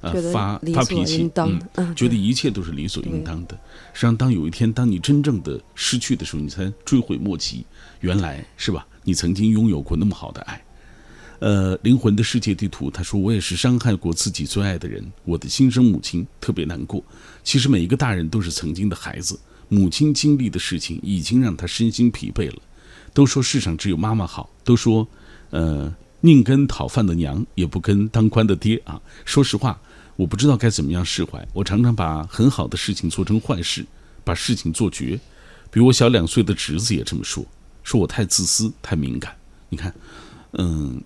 [0.01, 1.29] 呃发发脾气，
[1.75, 3.55] 嗯，觉得一切都是理所应当的。
[3.93, 7.65] 实际上，当有一天当你真正的失去的时候，你才追悔莫及，
[7.99, 8.85] 原来是吧？
[9.03, 10.63] 你曾经拥有过那么好的爱。
[11.39, 17.03] 呃，灵魂的世界地图，他说我也是伤害过自己最爱的人，我的亲生母亲特别难过。
[17.43, 19.39] 其实每一个大人都是曾经的孩子。
[19.69, 22.55] 母亲经历的事情已经让他身心疲惫了。
[23.13, 25.07] 都说世上只有妈妈好，都说，
[25.51, 28.99] 呃，宁跟讨饭的娘，也不跟当官的爹啊。
[29.25, 29.79] 说实话，
[30.15, 31.47] 我不知道该怎么样释怀。
[31.53, 33.85] 我常常把很好的事情做成坏事，
[34.23, 35.19] 把事情做绝。
[35.71, 37.45] 比我小两岁的侄子也这么说，
[37.83, 39.35] 说我太自私、太敏感。
[39.69, 39.93] 你看，
[40.53, 41.01] 嗯，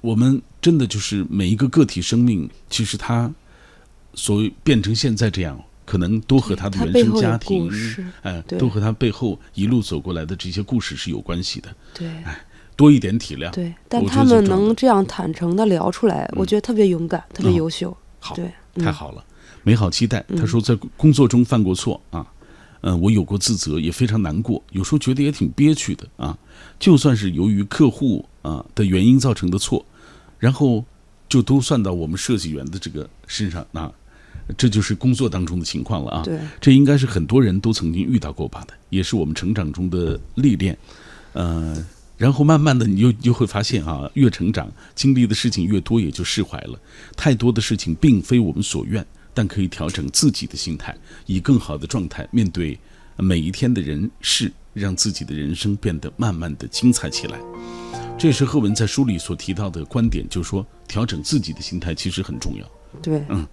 [0.00, 3.32] 我们真的就是每一个个体生命，其实他
[4.14, 5.62] 所谓变成现在这样。
[5.84, 7.68] 可能都和他的原生家庭，
[8.22, 11.74] 哎，都和他背后一路走过来的这些故事是有关系的。
[11.92, 12.40] 对，哎，
[12.76, 13.50] 多一点体谅。
[13.50, 17.96] 对，但他们能这样坦诚的聊出来，我觉得特别勇敢，特别优秀。
[18.18, 19.24] 好，对，太好了，
[19.62, 20.24] 美好期待。
[20.36, 22.26] 他说在工作中犯过错啊，
[22.82, 26.36] 嗯，我有过自责，也非常难过，有时候觉得也挺憋屈的啊。
[26.78, 29.84] 就算是由于客户啊的原因造成的错，
[30.38, 30.84] 然后
[31.28, 33.92] 就都算到我们设计员的这个身上啊。
[34.58, 36.22] 这就是工作当中的情况了啊！
[36.24, 40.76] 对，这应该是很多人都曾经遇到过吧的，也是我们成长中的历练。
[41.32, 41.76] 呃，
[42.16, 46.78] 然后慢慢的，你就就会发现啊，越成长，经历的事情越多，也就释怀了。
[47.16, 50.96] 太多的事情并非我们所愿，但可以调整自己的心态，
[51.26, 52.78] 以更好的状态面对
[53.16, 57.38] 每一天的人事，让自己的人生变得慢慢的精彩起来。
[58.18, 62.70] 这也是贺文在书里所提到的观点，就是说调整自己的心态其实很重要。
[63.02, 63.44] 对，嗯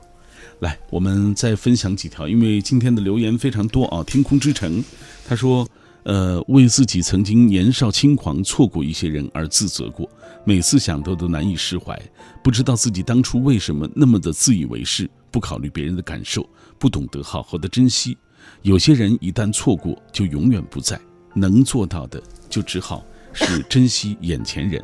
[0.59, 4.03] 来，我们再分享几条，因为今天的留言非常多啊。
[4.03, 4.83] 天空之城，
[5.27, 5.67] 他说，
[6.03, 10.09] 呃，为自己曾经年少轻狂错过一些人而自责过，
[10.45, 11.99] 每次想到都难以释怀，
[12.43, 18.17] 不知道自己当初为什么那么的自以为是，不考虑别人的感受，不懂得好好的珍惜。
[18.61, 20.99] 有些人一旦错过，就永远不在，
[21.35, 24.83] 能做到的就只好是珍惜眼前人。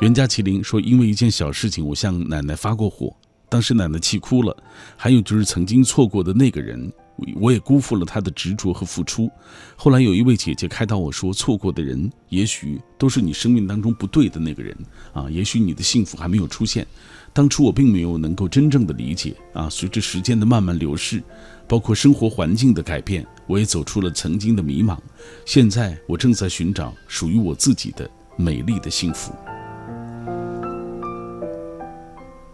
[0.00, 3.14] 袁家麒麟说，因为一件小事情，我向奶奶发过火。
[3.48, 4.54] 当时奶奶气哭了，
[4.96, 6.92] 还有就是曾经错过的那个人，
[7.40, 9.30] 我也辜负了他的执着和付出。
[9.76, 14.76] 后来有一位姐姐开导我说，错过的人也许都是你生命当中不对的那个人
[15.12, 16.86] 啊，也许你的幸福还没有出现。
[17.32, 21.22] 当初我并没有能够真正的理解啊，随着时间的慢慢流逝，
[21.66, 24.96] 包括生活环境的改变，我也走出了曾经的迷茫。
[25.44, 29.32] 现在我正在寻找属于我自己的美丽的幸福。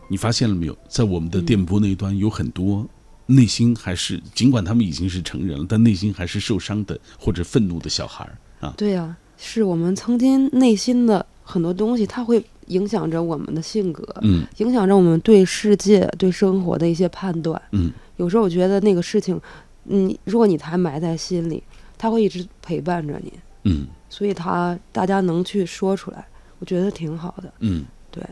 [0.09, 0.77] 你发现了没有？
[0.89, 2.89] 在我们的电波那一端，有很多
[3.35, 8.75] 内心还是尽管他们已经是成人了，但内心还是受伤的或者愤怒的小孩儿啊。
[8.77, 17.61] 对呀、是我们曾经内心的很多东西，它会影响着我们的性格，嗯影响着我们对世界、对生活的一些判断。
[17.73, 19.41] 嗯有时候我觉得那个事情，
[19.87, 21.63] 嗯，如果你还埋在心里，
[21.97, 23.33] 它会一直陪伴着你，
[23.65, 26.27] 嗯所以他大家能去说出来，
[26.59, 27.53] 我觉得挺好的。
[27.61, 28.23] 嗯，对，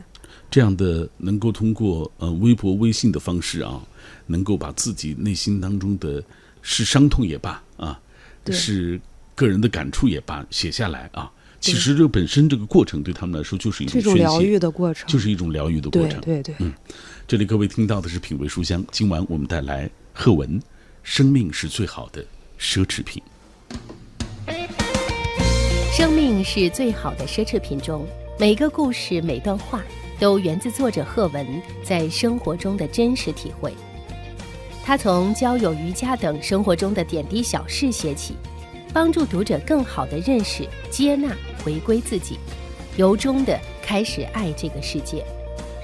[0.50, 3.80] 这样的能够通过呃微博、微信的方式啊，
[4.28, 6.22] 能够把自己内心当中的
[6.62, 8.00] 是伤痛也罢啊，
[8.52, 9.00] 是
[9.34, 11.28] 个人的感触也罢，写下来啊。
[11.60, 16.20] 其实这个本身这个过程对他们来说就是一种种疗愈的过程，就是一种疗愈的过程。
[16.20, 16.72] 对对对，
[17.26, 20.62] 这里各位听到的是品味书香，今晚我们带来贺文，
[21.02, 22.24] 生命是最好的
[22.60, 23.20] 奢侈品。
[25.92, 28.06] 生命是最好的奢侈品中，
[28.38, 29.82] 每个故事、每段话
[30.20, 31.44] 都源自作者贺文
[31.82, 33.74] 在生活中的真实体会。
[34.88, 38.34] 他从交友、瑜伽等生活中的点滴小事写起，
[38.90, 42.38] 帮助读者更好地认识、接纳、回归自己，
[42.96, 45.22] 由衷地开始爱这个世界，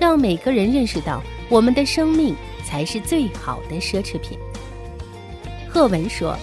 [0.00, 4.38] 让每个人认识到我们的生命才是最好的奢侈品。
[5.68, 6.34] 贺文说：“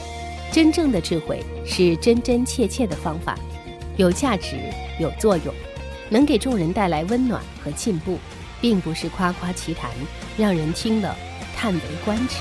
[0.53, 3.35] 真正的智慧是真真切切的方法。”
[3.97, 4.55] 有价值、
[4.99, 5.51] 有作用，
[6.11, 8.19] 能给众人带来温暖和进步，
[8.61, 9.89] 并不是夸夸其谈，
[10.37, 11.17] 让人听了
[11.55, 12.35] 叹为观止。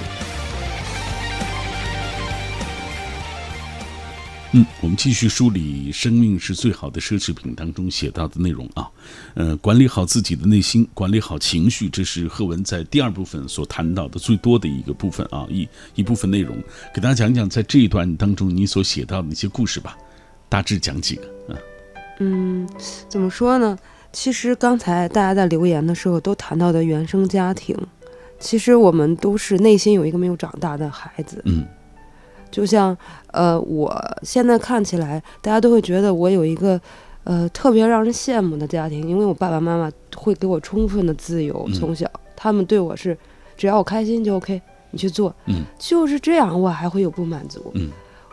[4.53, 8.89] 嗯，我们继续梳理“生命是最好的奢侈品”当中写到的内容啊，
[9.35, 16.57] 呃，管理好自己的内心，管理好情绪，这是贺文在第二部分所谈到的最多的一个部分啊，一一部分内容，
[16.93, 19.97] 给大家讲讲在这一段当中你所写到的一些故事吧，
[20.49, 21.55] 大致讲几个啊，
[22.19, 22.69] 嗯，
[23.09, 23.79] 怎么说呢？
[24.13, 27.77] 其实刚才大家在留言的时候都谈到的原生家庭，
[28.41, 31.41] 其实我们都是内心有一个没有长大的孩子。
[31.45, 31.65] 嗯
[32.51, 32.97] 就像
[33.31, 36.81] 呃，我现在看起来，大家都会觉得我有一个
[37.23, 43.17] 呃特别让人羡慕的家庭，因为我爸爸妈妈会给我充分的自由，嗯从小他们对我是
[43.57, 47.71] 只要我开心就 OK，你去做，嗯就是这样，我还会有不满足。
[47.75, 47.89] 嗯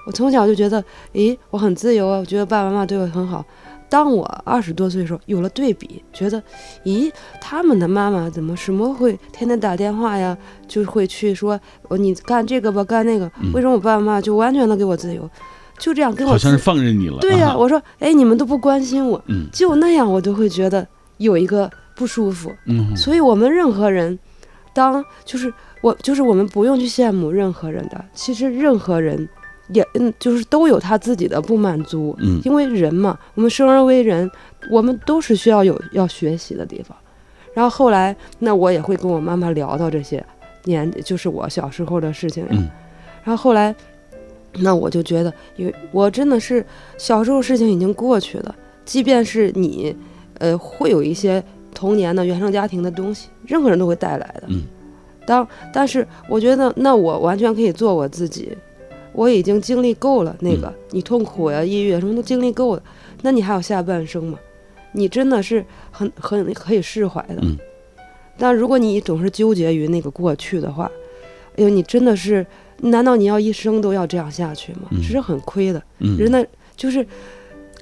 [0.07, 3.45] 我从小就觉得，咦，我很自由啊，我觉得爸爸妈妈对我很好。
[3.89, 6.41] 当我二十多岁的时候，有了对比，觉得，
[6.83, 13.25] 咦，他们的妈妈怎么什么会天天打电话呀，就会去说，哦，你干这个吧，干那个。
[13.41, 15.29] 嗯为什么我爸爸妈妈就完全的给我自由，
[15.77, 20.85] 就这样给我好像是放任你了，对呀、啊我说，哎，你们都不关心我，嗯就那样，我都会觉得
[21.17, 22.53] 有一个不舒服。
[22.65, 24.19] 嗯所以，我们任何人，
[24.73, 28.03] 当就是我，就是我们不用去羡慕任何人的。
[28.13, 29.27] 其实，任何人
[29.69, 32.15] 也嗯，就是都有他自己的不满足。
[32.19, 34.29] 嗯因为人嘛，我们生而为人，
[34.71, 36.95] 我们都是需要有要学习的地方。
[37.53, 40.23] 然后后来，那我也会跟我妈妈聊到这些
[40.65, 42.49] 年，就是我小时候的事情呀。
[42.51, 42.69] 嗯
[43.23, 43.75] 然后后来，
[44.59, 46.65] 那我就觉得，因为我真的是
[46.97, 49.93] 小时候事情已经过去了，即便是你，
[50.37, 54.43] 呃，会有一些童年的原生家庭的东西，任何人都会带来的。
[54.47, 54.63] 嗯。
[55.25, 58.55] 当但是我觉得，那我完全可以做我自己，
[59.17, 62.83] 我已经经历够了那个，你痛苦呀、抑郁啊什么都经历够了，
[63.23, 64.37] 那你还有下半生吗？
[64.91, 67.39] 你真的是很很可以释怀的。
[67.41, 67.57] 嗯。
[68.37, 70.89] 但如果你总是纠结于那个过去的话，
[71.55, 72.45] 哎呦，你真的是，
[72.81, 74.81] 难道你要一生都要这样下去吗？
[74.91, 75.81] 嗯这是很亏的。
[75.97, 77.03] 嗯，人的就是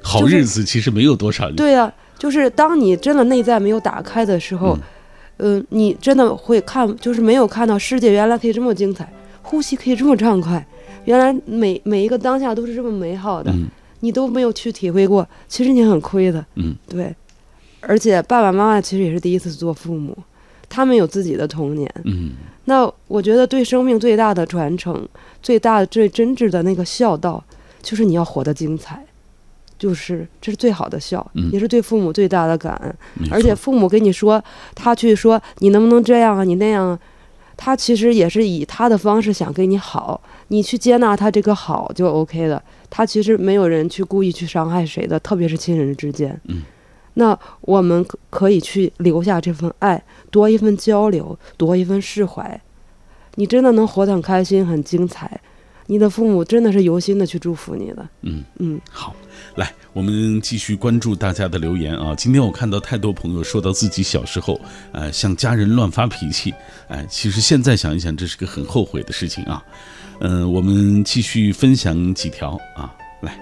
[0.01, 4.77] 好日子其实没有多少，对呀、就是当你真的内在没有打开的时候，
[5.39, 9.11] 嗯、你真的会看，就是没有看到世界原来可以这么精彩，
[9.41, 10.65] 呼吸可以这么畅快，
[11.05, 13.51] 原来每每一个当下都是这么美好的。
[13.51, 13.67] 嗯
[14.01, 16.45] 你都没有去体会过，其实你很亏的。
[16.55, 17.15] 嗯，对。
[17.79, 20.15] 而且爸爸妈妈其实也是第一次做父母，
[20.69, 21.91] 他们有自己的童年。
[22.03, 22.33] 嗯
[22.65, 25.07] 那我觉得对生命最大的传承，
[25.41, 27.43] 最大、最真挚的那个孝道，
[27.81, 29.03] 就是你要活得精彩，
[29.79, 32.95] 就是这是最好的孝，嗯也是对父母最大的感恩。
[33.31, 34.43] 而且父母跟你说，
[34.75, 36.99] 他去说你能不能这样啊，你那样啊，
[37.57, 42.61] 他其实也是以他的方式想跟你好，你去接纳他这个好就 OK 了。
[42.89, 46.39] 他其实没有人去故意去伤害谁的，特别是亲人之间。
[46.45, 46.61] 嗯，
[47.15, 52.61] 那我们可可以去留下这份爱，多一份交流，多一份释怀。
[53.35, 55.41] 你真的能活得很开心、很精彩，
[55.87, 58.07] 你的父母真的是由心的去祝福你的。
[58.21, 59.13] 嗯嗯，好，
[59.55, 62.13] 来，我们继续关注大家的留言啊。
[62.15, 64.59] 今天我看到太多朋友说到自己小时候，
[64.91, 66.53] 呃，向家人乱发脾气，
[66.87, 69.63] 哎、其实现在想一想，这是个很后悔的事情啊。
[70.19, 73.37] 嗯、我们继续分享几条啊，来，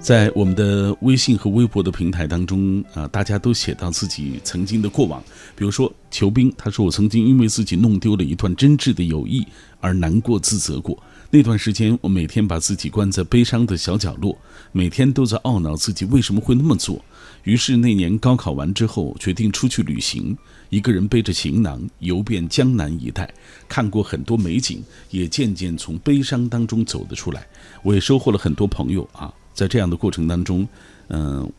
[0.00, 5.22] 在我们的微信和微博的平台当中啊、大家都写到自己曾经的过往，
[5.54, 9.46] 比如说裘兵，他说我曾经因为自己弄丢了一段真挚的友谊
[9.80, 11.00] 而难过自责过。
[11.34, 14.36] 那段时间，我每天把自己关在悲伤的小角落，
[14.70, 17.02] 每天都在懊恼自己为什么会那么做。
[17.44, 20.36] 于是那年高考完之后，决定出去旅行，
[20.68, 23.32] 一个人背着行囊游遍江南一带，
[23.66, 27.46] 看过很多美景，也渐渐从悲伤当中走得出来。
[27.82, 30.68] 我也收获了很多朋友啊，在这样的过程当中，
[31.08, 31.50] 嗯、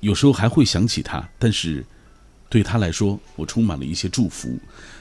[0.00, 1.82] 有时候还会想起他，但是
[2.50, 4.58] 对他来说，我充满了一些祝福。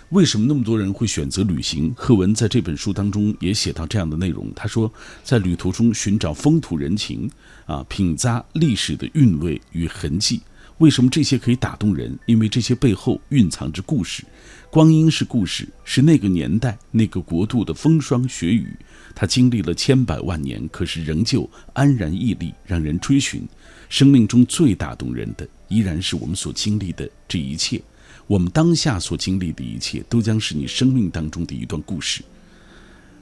[0.10, 1.94] 为什么那么多人会选择旅行？
[1.98, 4.52] 贺文在这本书当中也写到这样的内容。
[4.56, 4.92] 他说，
[5.24, 7.30] 在旅途中寻找风土人情，
[7.66, 10.42] 啊，品咂历史的韵味与痕迹。
[10.78, 12.18] 为什么这些可以打动人？
[12.28, 14.24] 因为这些背后蕴藏着故事。
[14.70, 18.76] 光阴是故事，是那个年代、那个国度的风霜雪雨。
[19.16, 23.42] 它经历了千百万年，可是仍旧安然屹立，让人追寻。
[23.88, 27.82] 生命中最打动人的，依然是我们所经历的这一切。
[28.28, 32.24] 我们当下所经历的一切，都将是你生命当中的一段故事。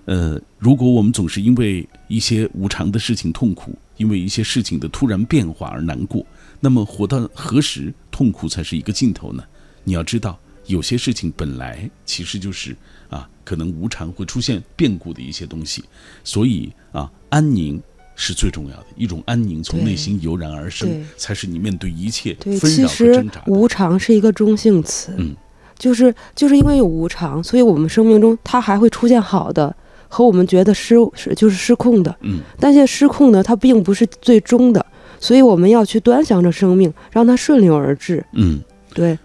[0.05, 6.25] 呃，如果我们总是因为一些无常的事情痛苦，因为一些事情的突然变化而难过，
[6.59, 9.43] 那么活到何时，痛苦才是一个尽头呢？
[9.85, 10.37] 你要知道，
[10.67, 12.75] 有些事情本来其实就是
[13.09, 15.83] 啊，可能无常会出现变故的一些东西，
[16.23, 17.81] 所以啊，安宁
[18.15, 23.51] 是最重要的，一种安宁从内心油然而生，才是你面对一切对，纷扰和其实挣扎的。
[23.51, 25.35] 无常是一个中性词，嗯，
[25.77, 29.75] 就是就是因为有无常，所以我们生命中它还会出现好的
[30.07, 34.85] 和我们觉得失是就是失控的，嗯，但是失控呢，它并不是最终的，
[35.19, 38.25] 所以我们要去端详着生命，让它顺流而至。
[38.33, 38.61] 嗯。
[38.95, 39.17] 对，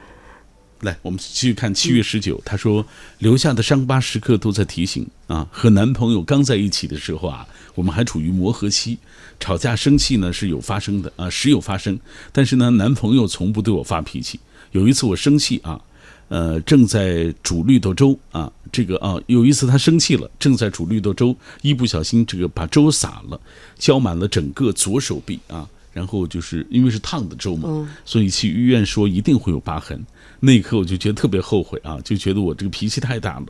[0.82, 2.86] 来，我们继续看七月十九，他说
[3.18, 8.96] 留下的伤疤时刻都在提醒啊，和男朋友刚在一起的时候啊，我们还处于磨合期，
[9.40, 11.98] 吵架生气呢是有发生的啊，时有发生，
[12.30, 14.38] 但是呢，男朋友从不对我发脾气。
[14.70, 15.80] 有一次我生气啊，
[16.28, 23.40] 呃，正在煮绿豆粥啊，这个啊，有一次他生气了，正在煮绿豆粥，一不小心这个把粥洒了，
[23.76, 25.68] 浇满了整个左手臂啊。
[25.98, 30.00] 然后就是因为是烫的粥嘛，嗯所以去医院说一定会有疤痕。
[30.38, 33.46] 那一刻我就觉得特别后悔啊，就觉得我这个脾气太大了，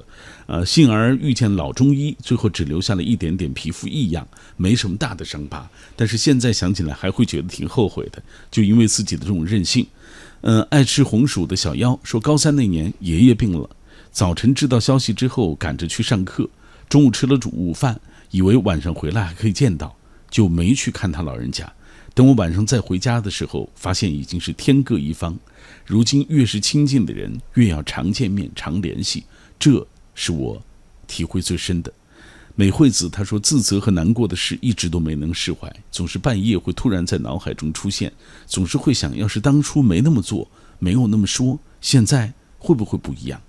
[0.46, 4.26] 呃，幸而遇见老中医，最后只留下了一点点皮肤异样，
[4.56, 5.68] 没什么大的伤疤。
[5.94, 9.86] 但是现在想起来还会觉得挺后悔的，就因为自己的这种任性。
[10.40, 13.68] 嗯、爱吃红薯的小妖说，高三那年爷爷病了，
[14.10, 16.48] 早晨知道消息之后赶着去上课，
[16.88, 19.94] 中午吃了午午饭，以为晚上回来还可以见到，
[20.30, 21.70] 就没去看他老人家。
[22.18, 25.38] 等我晚上再回家的时候，发现已经是天各一方。
[25.86, 29.22] 如今越是亲近的人，越要常见面、常联系，
[29.56, 30.60] 这是我
[31.06, 31.92] 体会最深的。
[32.56, 38.12] 美惠子她说，自责和难过的事一直都没能释怀，总是半夜会突然在脑海中出现，
[38.48, 40.50] 总是会想，要是当初没那么做，
[40.80, 43.40] 没有那么说，现在会不会不一样？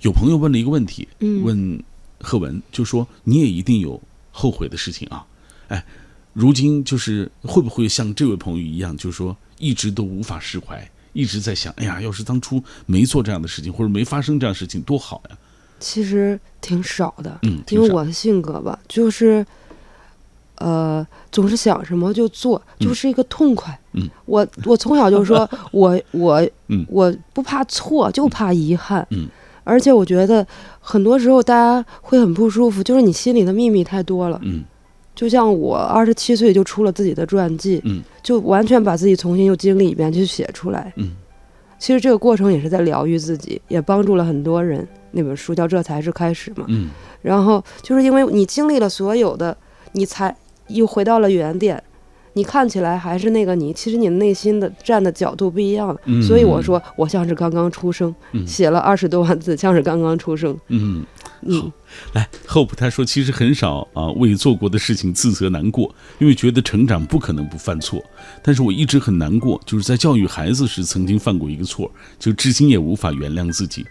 [0.00, 1.84] 有朋友问了一个问题，嗯问
[2.18, 4.02] 贺文，就说你也一定有
[4.32, 5.24] 后悔的事情啊，
[5.68, 5.86] 哎，
[6.38, 15.36] 如今就是会不会像这位朋友一样，就是说一直都无法释怀，一直在想，哎呀，要是当初没做这样的事情，或者没发生这样的事情，多好呀！
[15.80, 19.44] 其实挺少的，嗯，因为我的性格吧，就是，
[20.58, 23.76] 呃，总是想什么就做，就是一个痛快。
[23.94, 29.04] 嗯，我我从小就说， 我我嗯我不怕错，就怕遗憾。
[29.10, 29.26] 嗯，
[29.64, 30.46] 而且我觉得
[30.78, 34.40] 很多时候大家会很不舒服，就是你心里的秘密太多了。
[34.44, 34.62] 嗯
[35.18, 40.92] 就像我二十七岁就出了自己的传记，嗯就完全把自己重新又经历一遍，去写出来。
[40.94, 41.10] 嗯
[41.76, 44.86] 其实这个过程也是在疗愈自己，也帮助了很多人。
[45.10, 46.66] 那本书叫《这才是开始》嘛。
[46.68, 46.90] 嗯
[47.20, 49.56] 然后就是因为你经历了所有的，
[49.92, 50.32] 你才
[50.68, 51.82] 又回到了原点。
[52.34, 56.00] 你看起来还是那个你，其实你内心的站的角度不一样了。
[56.04, 60.56] 嗯所以我说，我像是刚刚出生，嗯写了二十多万字，像是刚刚出生。
[60.68, 61.04] 嗯，
[61.42, 61.72] 嗯，
[62.14, 68.02] 来，Hope 他说，其实很少啊为做过的事情自责难过，因为觉得成长不可能不犯错。
[68.42, 73.86] 但是我一直很难过，就是在教育孩子时曾经犯过一个错，就至今也无法原谅自己。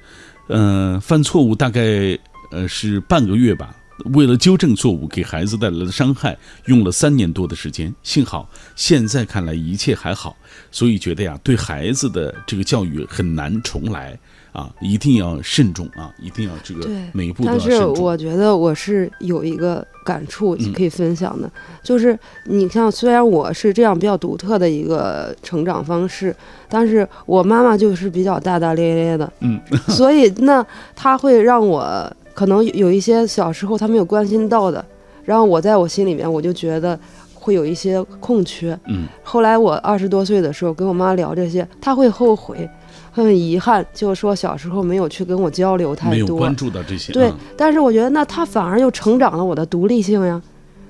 [0.48, 2.20] 呃，犯错误大概
[2.52, 3.76] 呃是半个月吧。
[4.14, 7.94] 为了纠正错误，给孩子带来的伤害，用了三年多的时间。
[8.04, 10.36] 幸好现在看来一切还好，
[10.72, 14.18] 所以觉得呀，对孩子的这个教育很难重来
[14.52, 17.96] 啊，一定要慎重啊，一定要这个每一步都要但慎重。
[17.96, 21.52] 是我觉得我是有一个感触嗯可以分享的，
[21.84, 26.36] 就是你像虽然我是这样比较独特的一个成长方式，
[26.70, 34.86] 但是我妈妈就是比较大大咧咧的，嗯， 所以那她会让我可能有一些小时候他没有关心到的，
[35.24, 36.98] 然后我在我心里面我就觉得
[37.34, 38.80] 会有一些空缺。
[38.86, 42.70] 嗯后来我二十多岁的时候跟我妈聊这些，她会后悔。
[43.12, 47.12] 很遗憾，就是说小时候没有去跟我交流太多，没有关注到这些。
[47.12, 50.40] 对啊，但是我觉得那他反而又成长了我的独立性呀，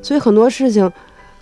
[0.01, 0.91] 所以很多事情，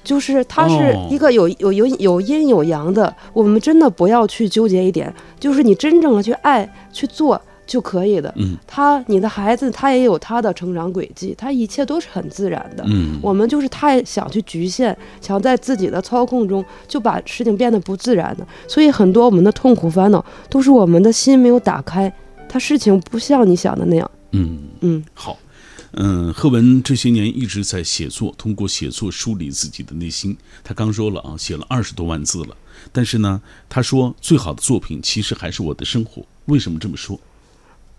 [0.03, 8.34] 就是它是哦一个有有有有阴有阳的，我们真的不要去纠结一点，就是你真正的去爱去做就可以的。
[8.38, 12.84] 嗯他你的孩子他也有他的成长轨迹，他一切都是很自然的。
[12.88, 22.11] 嗯，我们就是太想去局限，想在自己的操控中就把事情变得不自然的，所以很多我们的痛苦烦恼都是我们的心没有打开，
[22.47, 24.11] 他事情不像你想的那样。
[24.32, 25.03] 嗯嗯。
[25.13, 25.38] 好。
[25.97, 30.36] 嗯，贺文这些年一直在写作，通过写作梳理自己的内心。
[30.61, 32.57] 他刚说了啊，写了二十多万字了，
[32.91, 36.22] 但是呢，他说最好的作品其实还是我的生活。
[36.47, 37.18] 为什么这么说？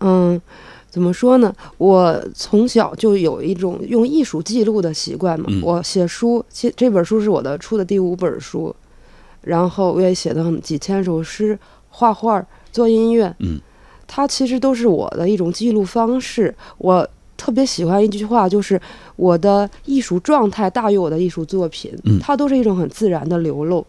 [0.01, 0.41] 嗯，
[0.89, 1.55] 怎么说呢？
[1.79, 5.47] 我从小就有一种用艺术记录的习惯嘛。
[5.49, 8.75] 嗯我写书，其这本书是我的出的第五本书，
[9.43, 13.35] 然后我也写了几千首诗，画画，做音乐。
[13.39, 13.59] 嗯，
[14.07, 16.55] 它其实都是我的一种记录方式。
[16.79, 18.81] 我特别喜欢一句话，就是
[19.17, 23.85] 我的艺术状态大于我的艺术作品，嗯它都是一种很自然的流露。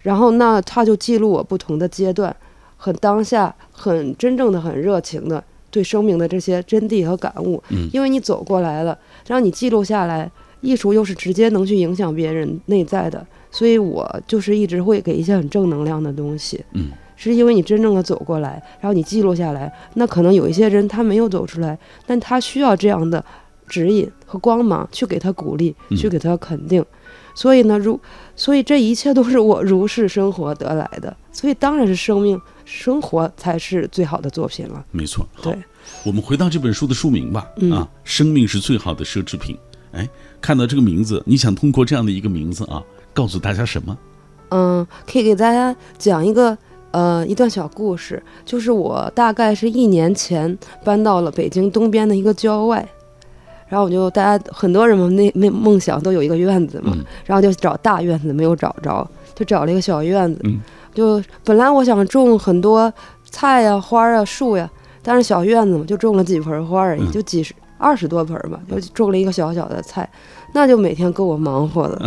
[0.00, 2.34] 然后那它就记录我不同的阶段，
[2.76, 5.42] 很当下，很真正的、很热情的
[5.72, 7.60] 对生命的这些真谛和感悟。
[7.70, 8.96] 嗯因为你走过来了，
[9.26, 16.64] 让你记录下来，艺术又是直接能去影响别人内在的，所以我就是一直会给一些很正能量的东西。
[16.74, 23.24] 嗯是因为你真正的走过来，然后你记录下来，那可能有一些人他没有走出来，但他需要这样的
[23.68, 26.84] 指引和光芒去给他鼓励，嗯去给他肯定。
[27.34, 27.98] 所以呢，如
[28.34, 34.84] 所以这一切都是我如是生活得来的，所以当然是生命生活才是最好的作品了。
[34.90, 35.26] 没错。
[35.42, 35.56] 对，
[36.04, 37.46] 我们回到这本书的书名吧。
[37.56, 39.56] 嗯啊，生命是最好的奢侈品。
[39.92, 40.08] 哎，
[40.40, 42.82] 看到这个名字，你想通过这样的一个名字啊，
[43.12, 43.96] 告诉大家什么？
[44.48, 46.56] 嗯，可以给大家讲一个
[46.92, 52.86] 呃一段小故事，就是我大概是一年前搬到了北京东边的一个郊外，
[53.68, 60.60] 然后我就大家很多人嘛那那梦想都有一个院子嘛，嗯然后就找大院子没有找着，就找了一个小院子，嗯
[60.94, 62.92] 就本来我想种很多
[63.24, 64.70] 菜呀、花啊、树呀，
[65.02, 70.08] 但是小院子嘛就种了几盆花而已，嗯就几十二十多盆吧，就种了一个小小的菜，
[70.54, 72.00] 那就每天够我忙活的。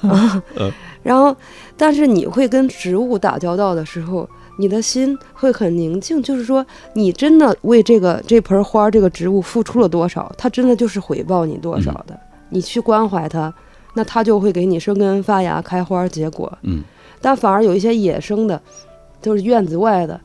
[1.02, 1.34] 然后，
[1.76, 4.28] 但是你会跟植物打交道的时候，
[4.58, 12.18] 你的心会很宁静，就是说，你真的为这个这盆花、这个植物付出了多少，它真的就是回报你多少的。
[12.50, 13.52] 你去关怀它，
[13.94, 16.52] 那它就会给你生根发芽、开花结果。
[16.62, 16.82] 嗯
[17.20, 18.60] 但反而有一些野生的，
[19.20, 20.20] 就是院子外的，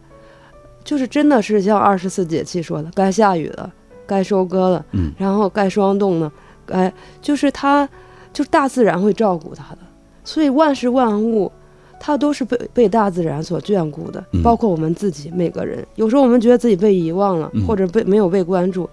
[0.84, 3.72] 就是真的是像二十四节气说的，该下雨了，
[4.06, 6.32] 该收割了，嗯然后该霜冻了，
[6.66, 6.92] 该
[7.22, 7.88] 就是它，
[8.34, 9.80] 就是大自然会照顾它的，
[10.24, 11.52] 所以万事万物。
[11.98, 15.84] 它都是被被大自然所眷顾的嗯，包括我们自己每个人。
[15.96, 18.88] 有时候我们觉得自己被遗忘了，嗯或者被没有被关注，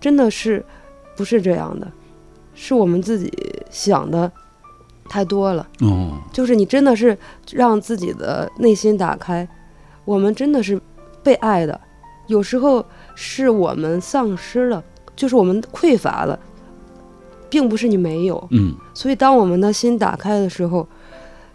[0.00, 0.64] 真的是
[1.16, 1.86] 不是这样的？
[2.54, 3.32] 是我们自己
[3.70, 4.32] 想的
[5.10, 5.66] 太多了。
[5.80, 7.18] 哦，就是你真的是
[7.52, 9.46] 让自己的内心打开，
[10.04, 10.80] 我们真的是
[11.22, 11.78] 被爱的。
[12.28, 12.82] 有时候
[13.16, 14.82] 是我们丧失了，
[15.16, 16.38] 就是我们匮乏了，
[17.50, 18.46] 并不是你没有。
[18.52, 20.86] 嗯所以当我们的心打开的时候，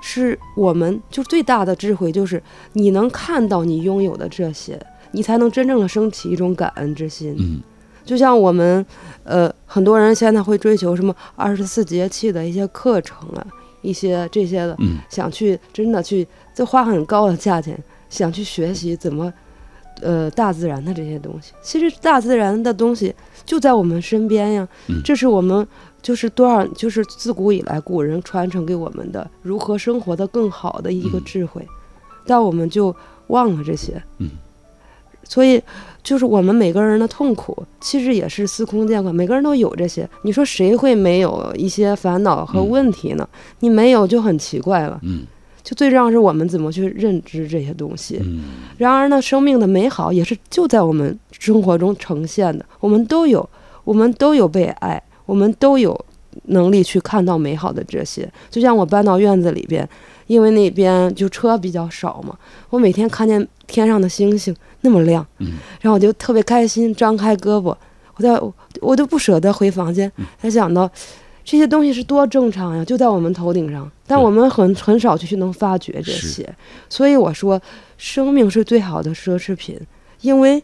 [0.02, 2.44] 是我们就最大的智慧，就是
[2.74, 4.78] 你能看到你拥有的这些，
[5.12, 7.34] 你才能真正的升起一种感恩之心。
[7.40, 7.62] 嗯
[8.06, 8.86] 就像我们，
[9.24, 13.46] 呃，很多人现在会追求什么二十四节气的一些课程啊，
[13.82, 17.78] 一些这些的，嗯想去真的去，就花很高的价钱，
[18.10, 19.34] 想去学习怎么
[20.02, 21.54] 呃大自然的这些东西。
[21.62, 23.14] 其实大自然的东西
[23.46, 25.68] 就在我们身边呀，嗯这是我们
[26.02, 31.68] 就是多少就是自古以来古人传承给我们的如何生活的更好的一个嗯智慧，
[32.28, 32.96] 但我们就
[33.28, 34.02] 忘了这些。
[34.20, 34.30] 嗯。
[35.28, 35.62] 所以，
[36.04, 40.08] 就是我们每个人的痛苦，其实也是司空见惯，每个人都有这些。
[40.22, 43.28] 你说谁会没有一些烦恼和嗯问题呢？
[43.60, 45.00] 你没有就很奇怪了。
[45.04, 45.26] 嗯
[45.64, 48.20] 就最重要是我们怎么去认知这些东西。
[48.22, 48.44] 嗯
[48.78, 53.50] 然而呢，生命的美好也是就在我们生活中呈现的，我们都有，
[53.84, 56.00] 我们都有被爱，我们都有
[56.44, 58.32] 能力去看到美好的这些。
[58.52, 59.90] 就像我搬到院子里边，
[60.28, 62.38] 因为那边就车比较少嘛，
[62.70, 64.56] 我每天看见天上的星星
[64.86, 65.58] 那么亮，嗯。
[65.82, 67.76] 然后我就特别开心，张开胳膊，
[68.16, 68.40] 我在
[68.80, 70.26] 我都不舍得回房间，嗯。
[70.42, 70.90] 才想到。
[71.48, 76.56] 这些东西是多正常呀，就在我们头顶上，但我们很很少去能发掘这些，
[76.90, 77.62] 所以我说，
[78.00, 79.80] 生命是最好的奢侈品，
[80.22, 80.60] 因为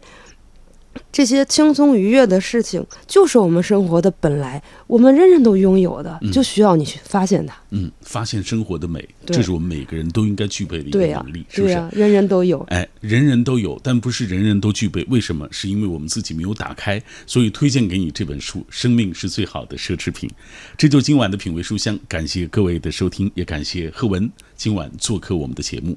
[1.10, 7.54] 这些轻松愉悦的事情就是我们生活的本来，我们人人都拥有的，嗯就需要你去发现它。
[7.70, 11.74] 嗯，发现生活的美，这是我们每个人都应该具备的一个、能力，是不是？
[11.92, 12.60] 人人都有。
[12.68, 15.04] 哎，人人都有，但不是人人都具备。
[15.08, 15.48] 为什么？
[15.50, 20.28] 是因为我们自己没有打开，所以推荐给你这本书《生命是最好的奢侈品》。
[20.76, 25.96] 这就是今晚的品味书香，感谢各位的收听，也感谢贺文今晚做客我们的节目。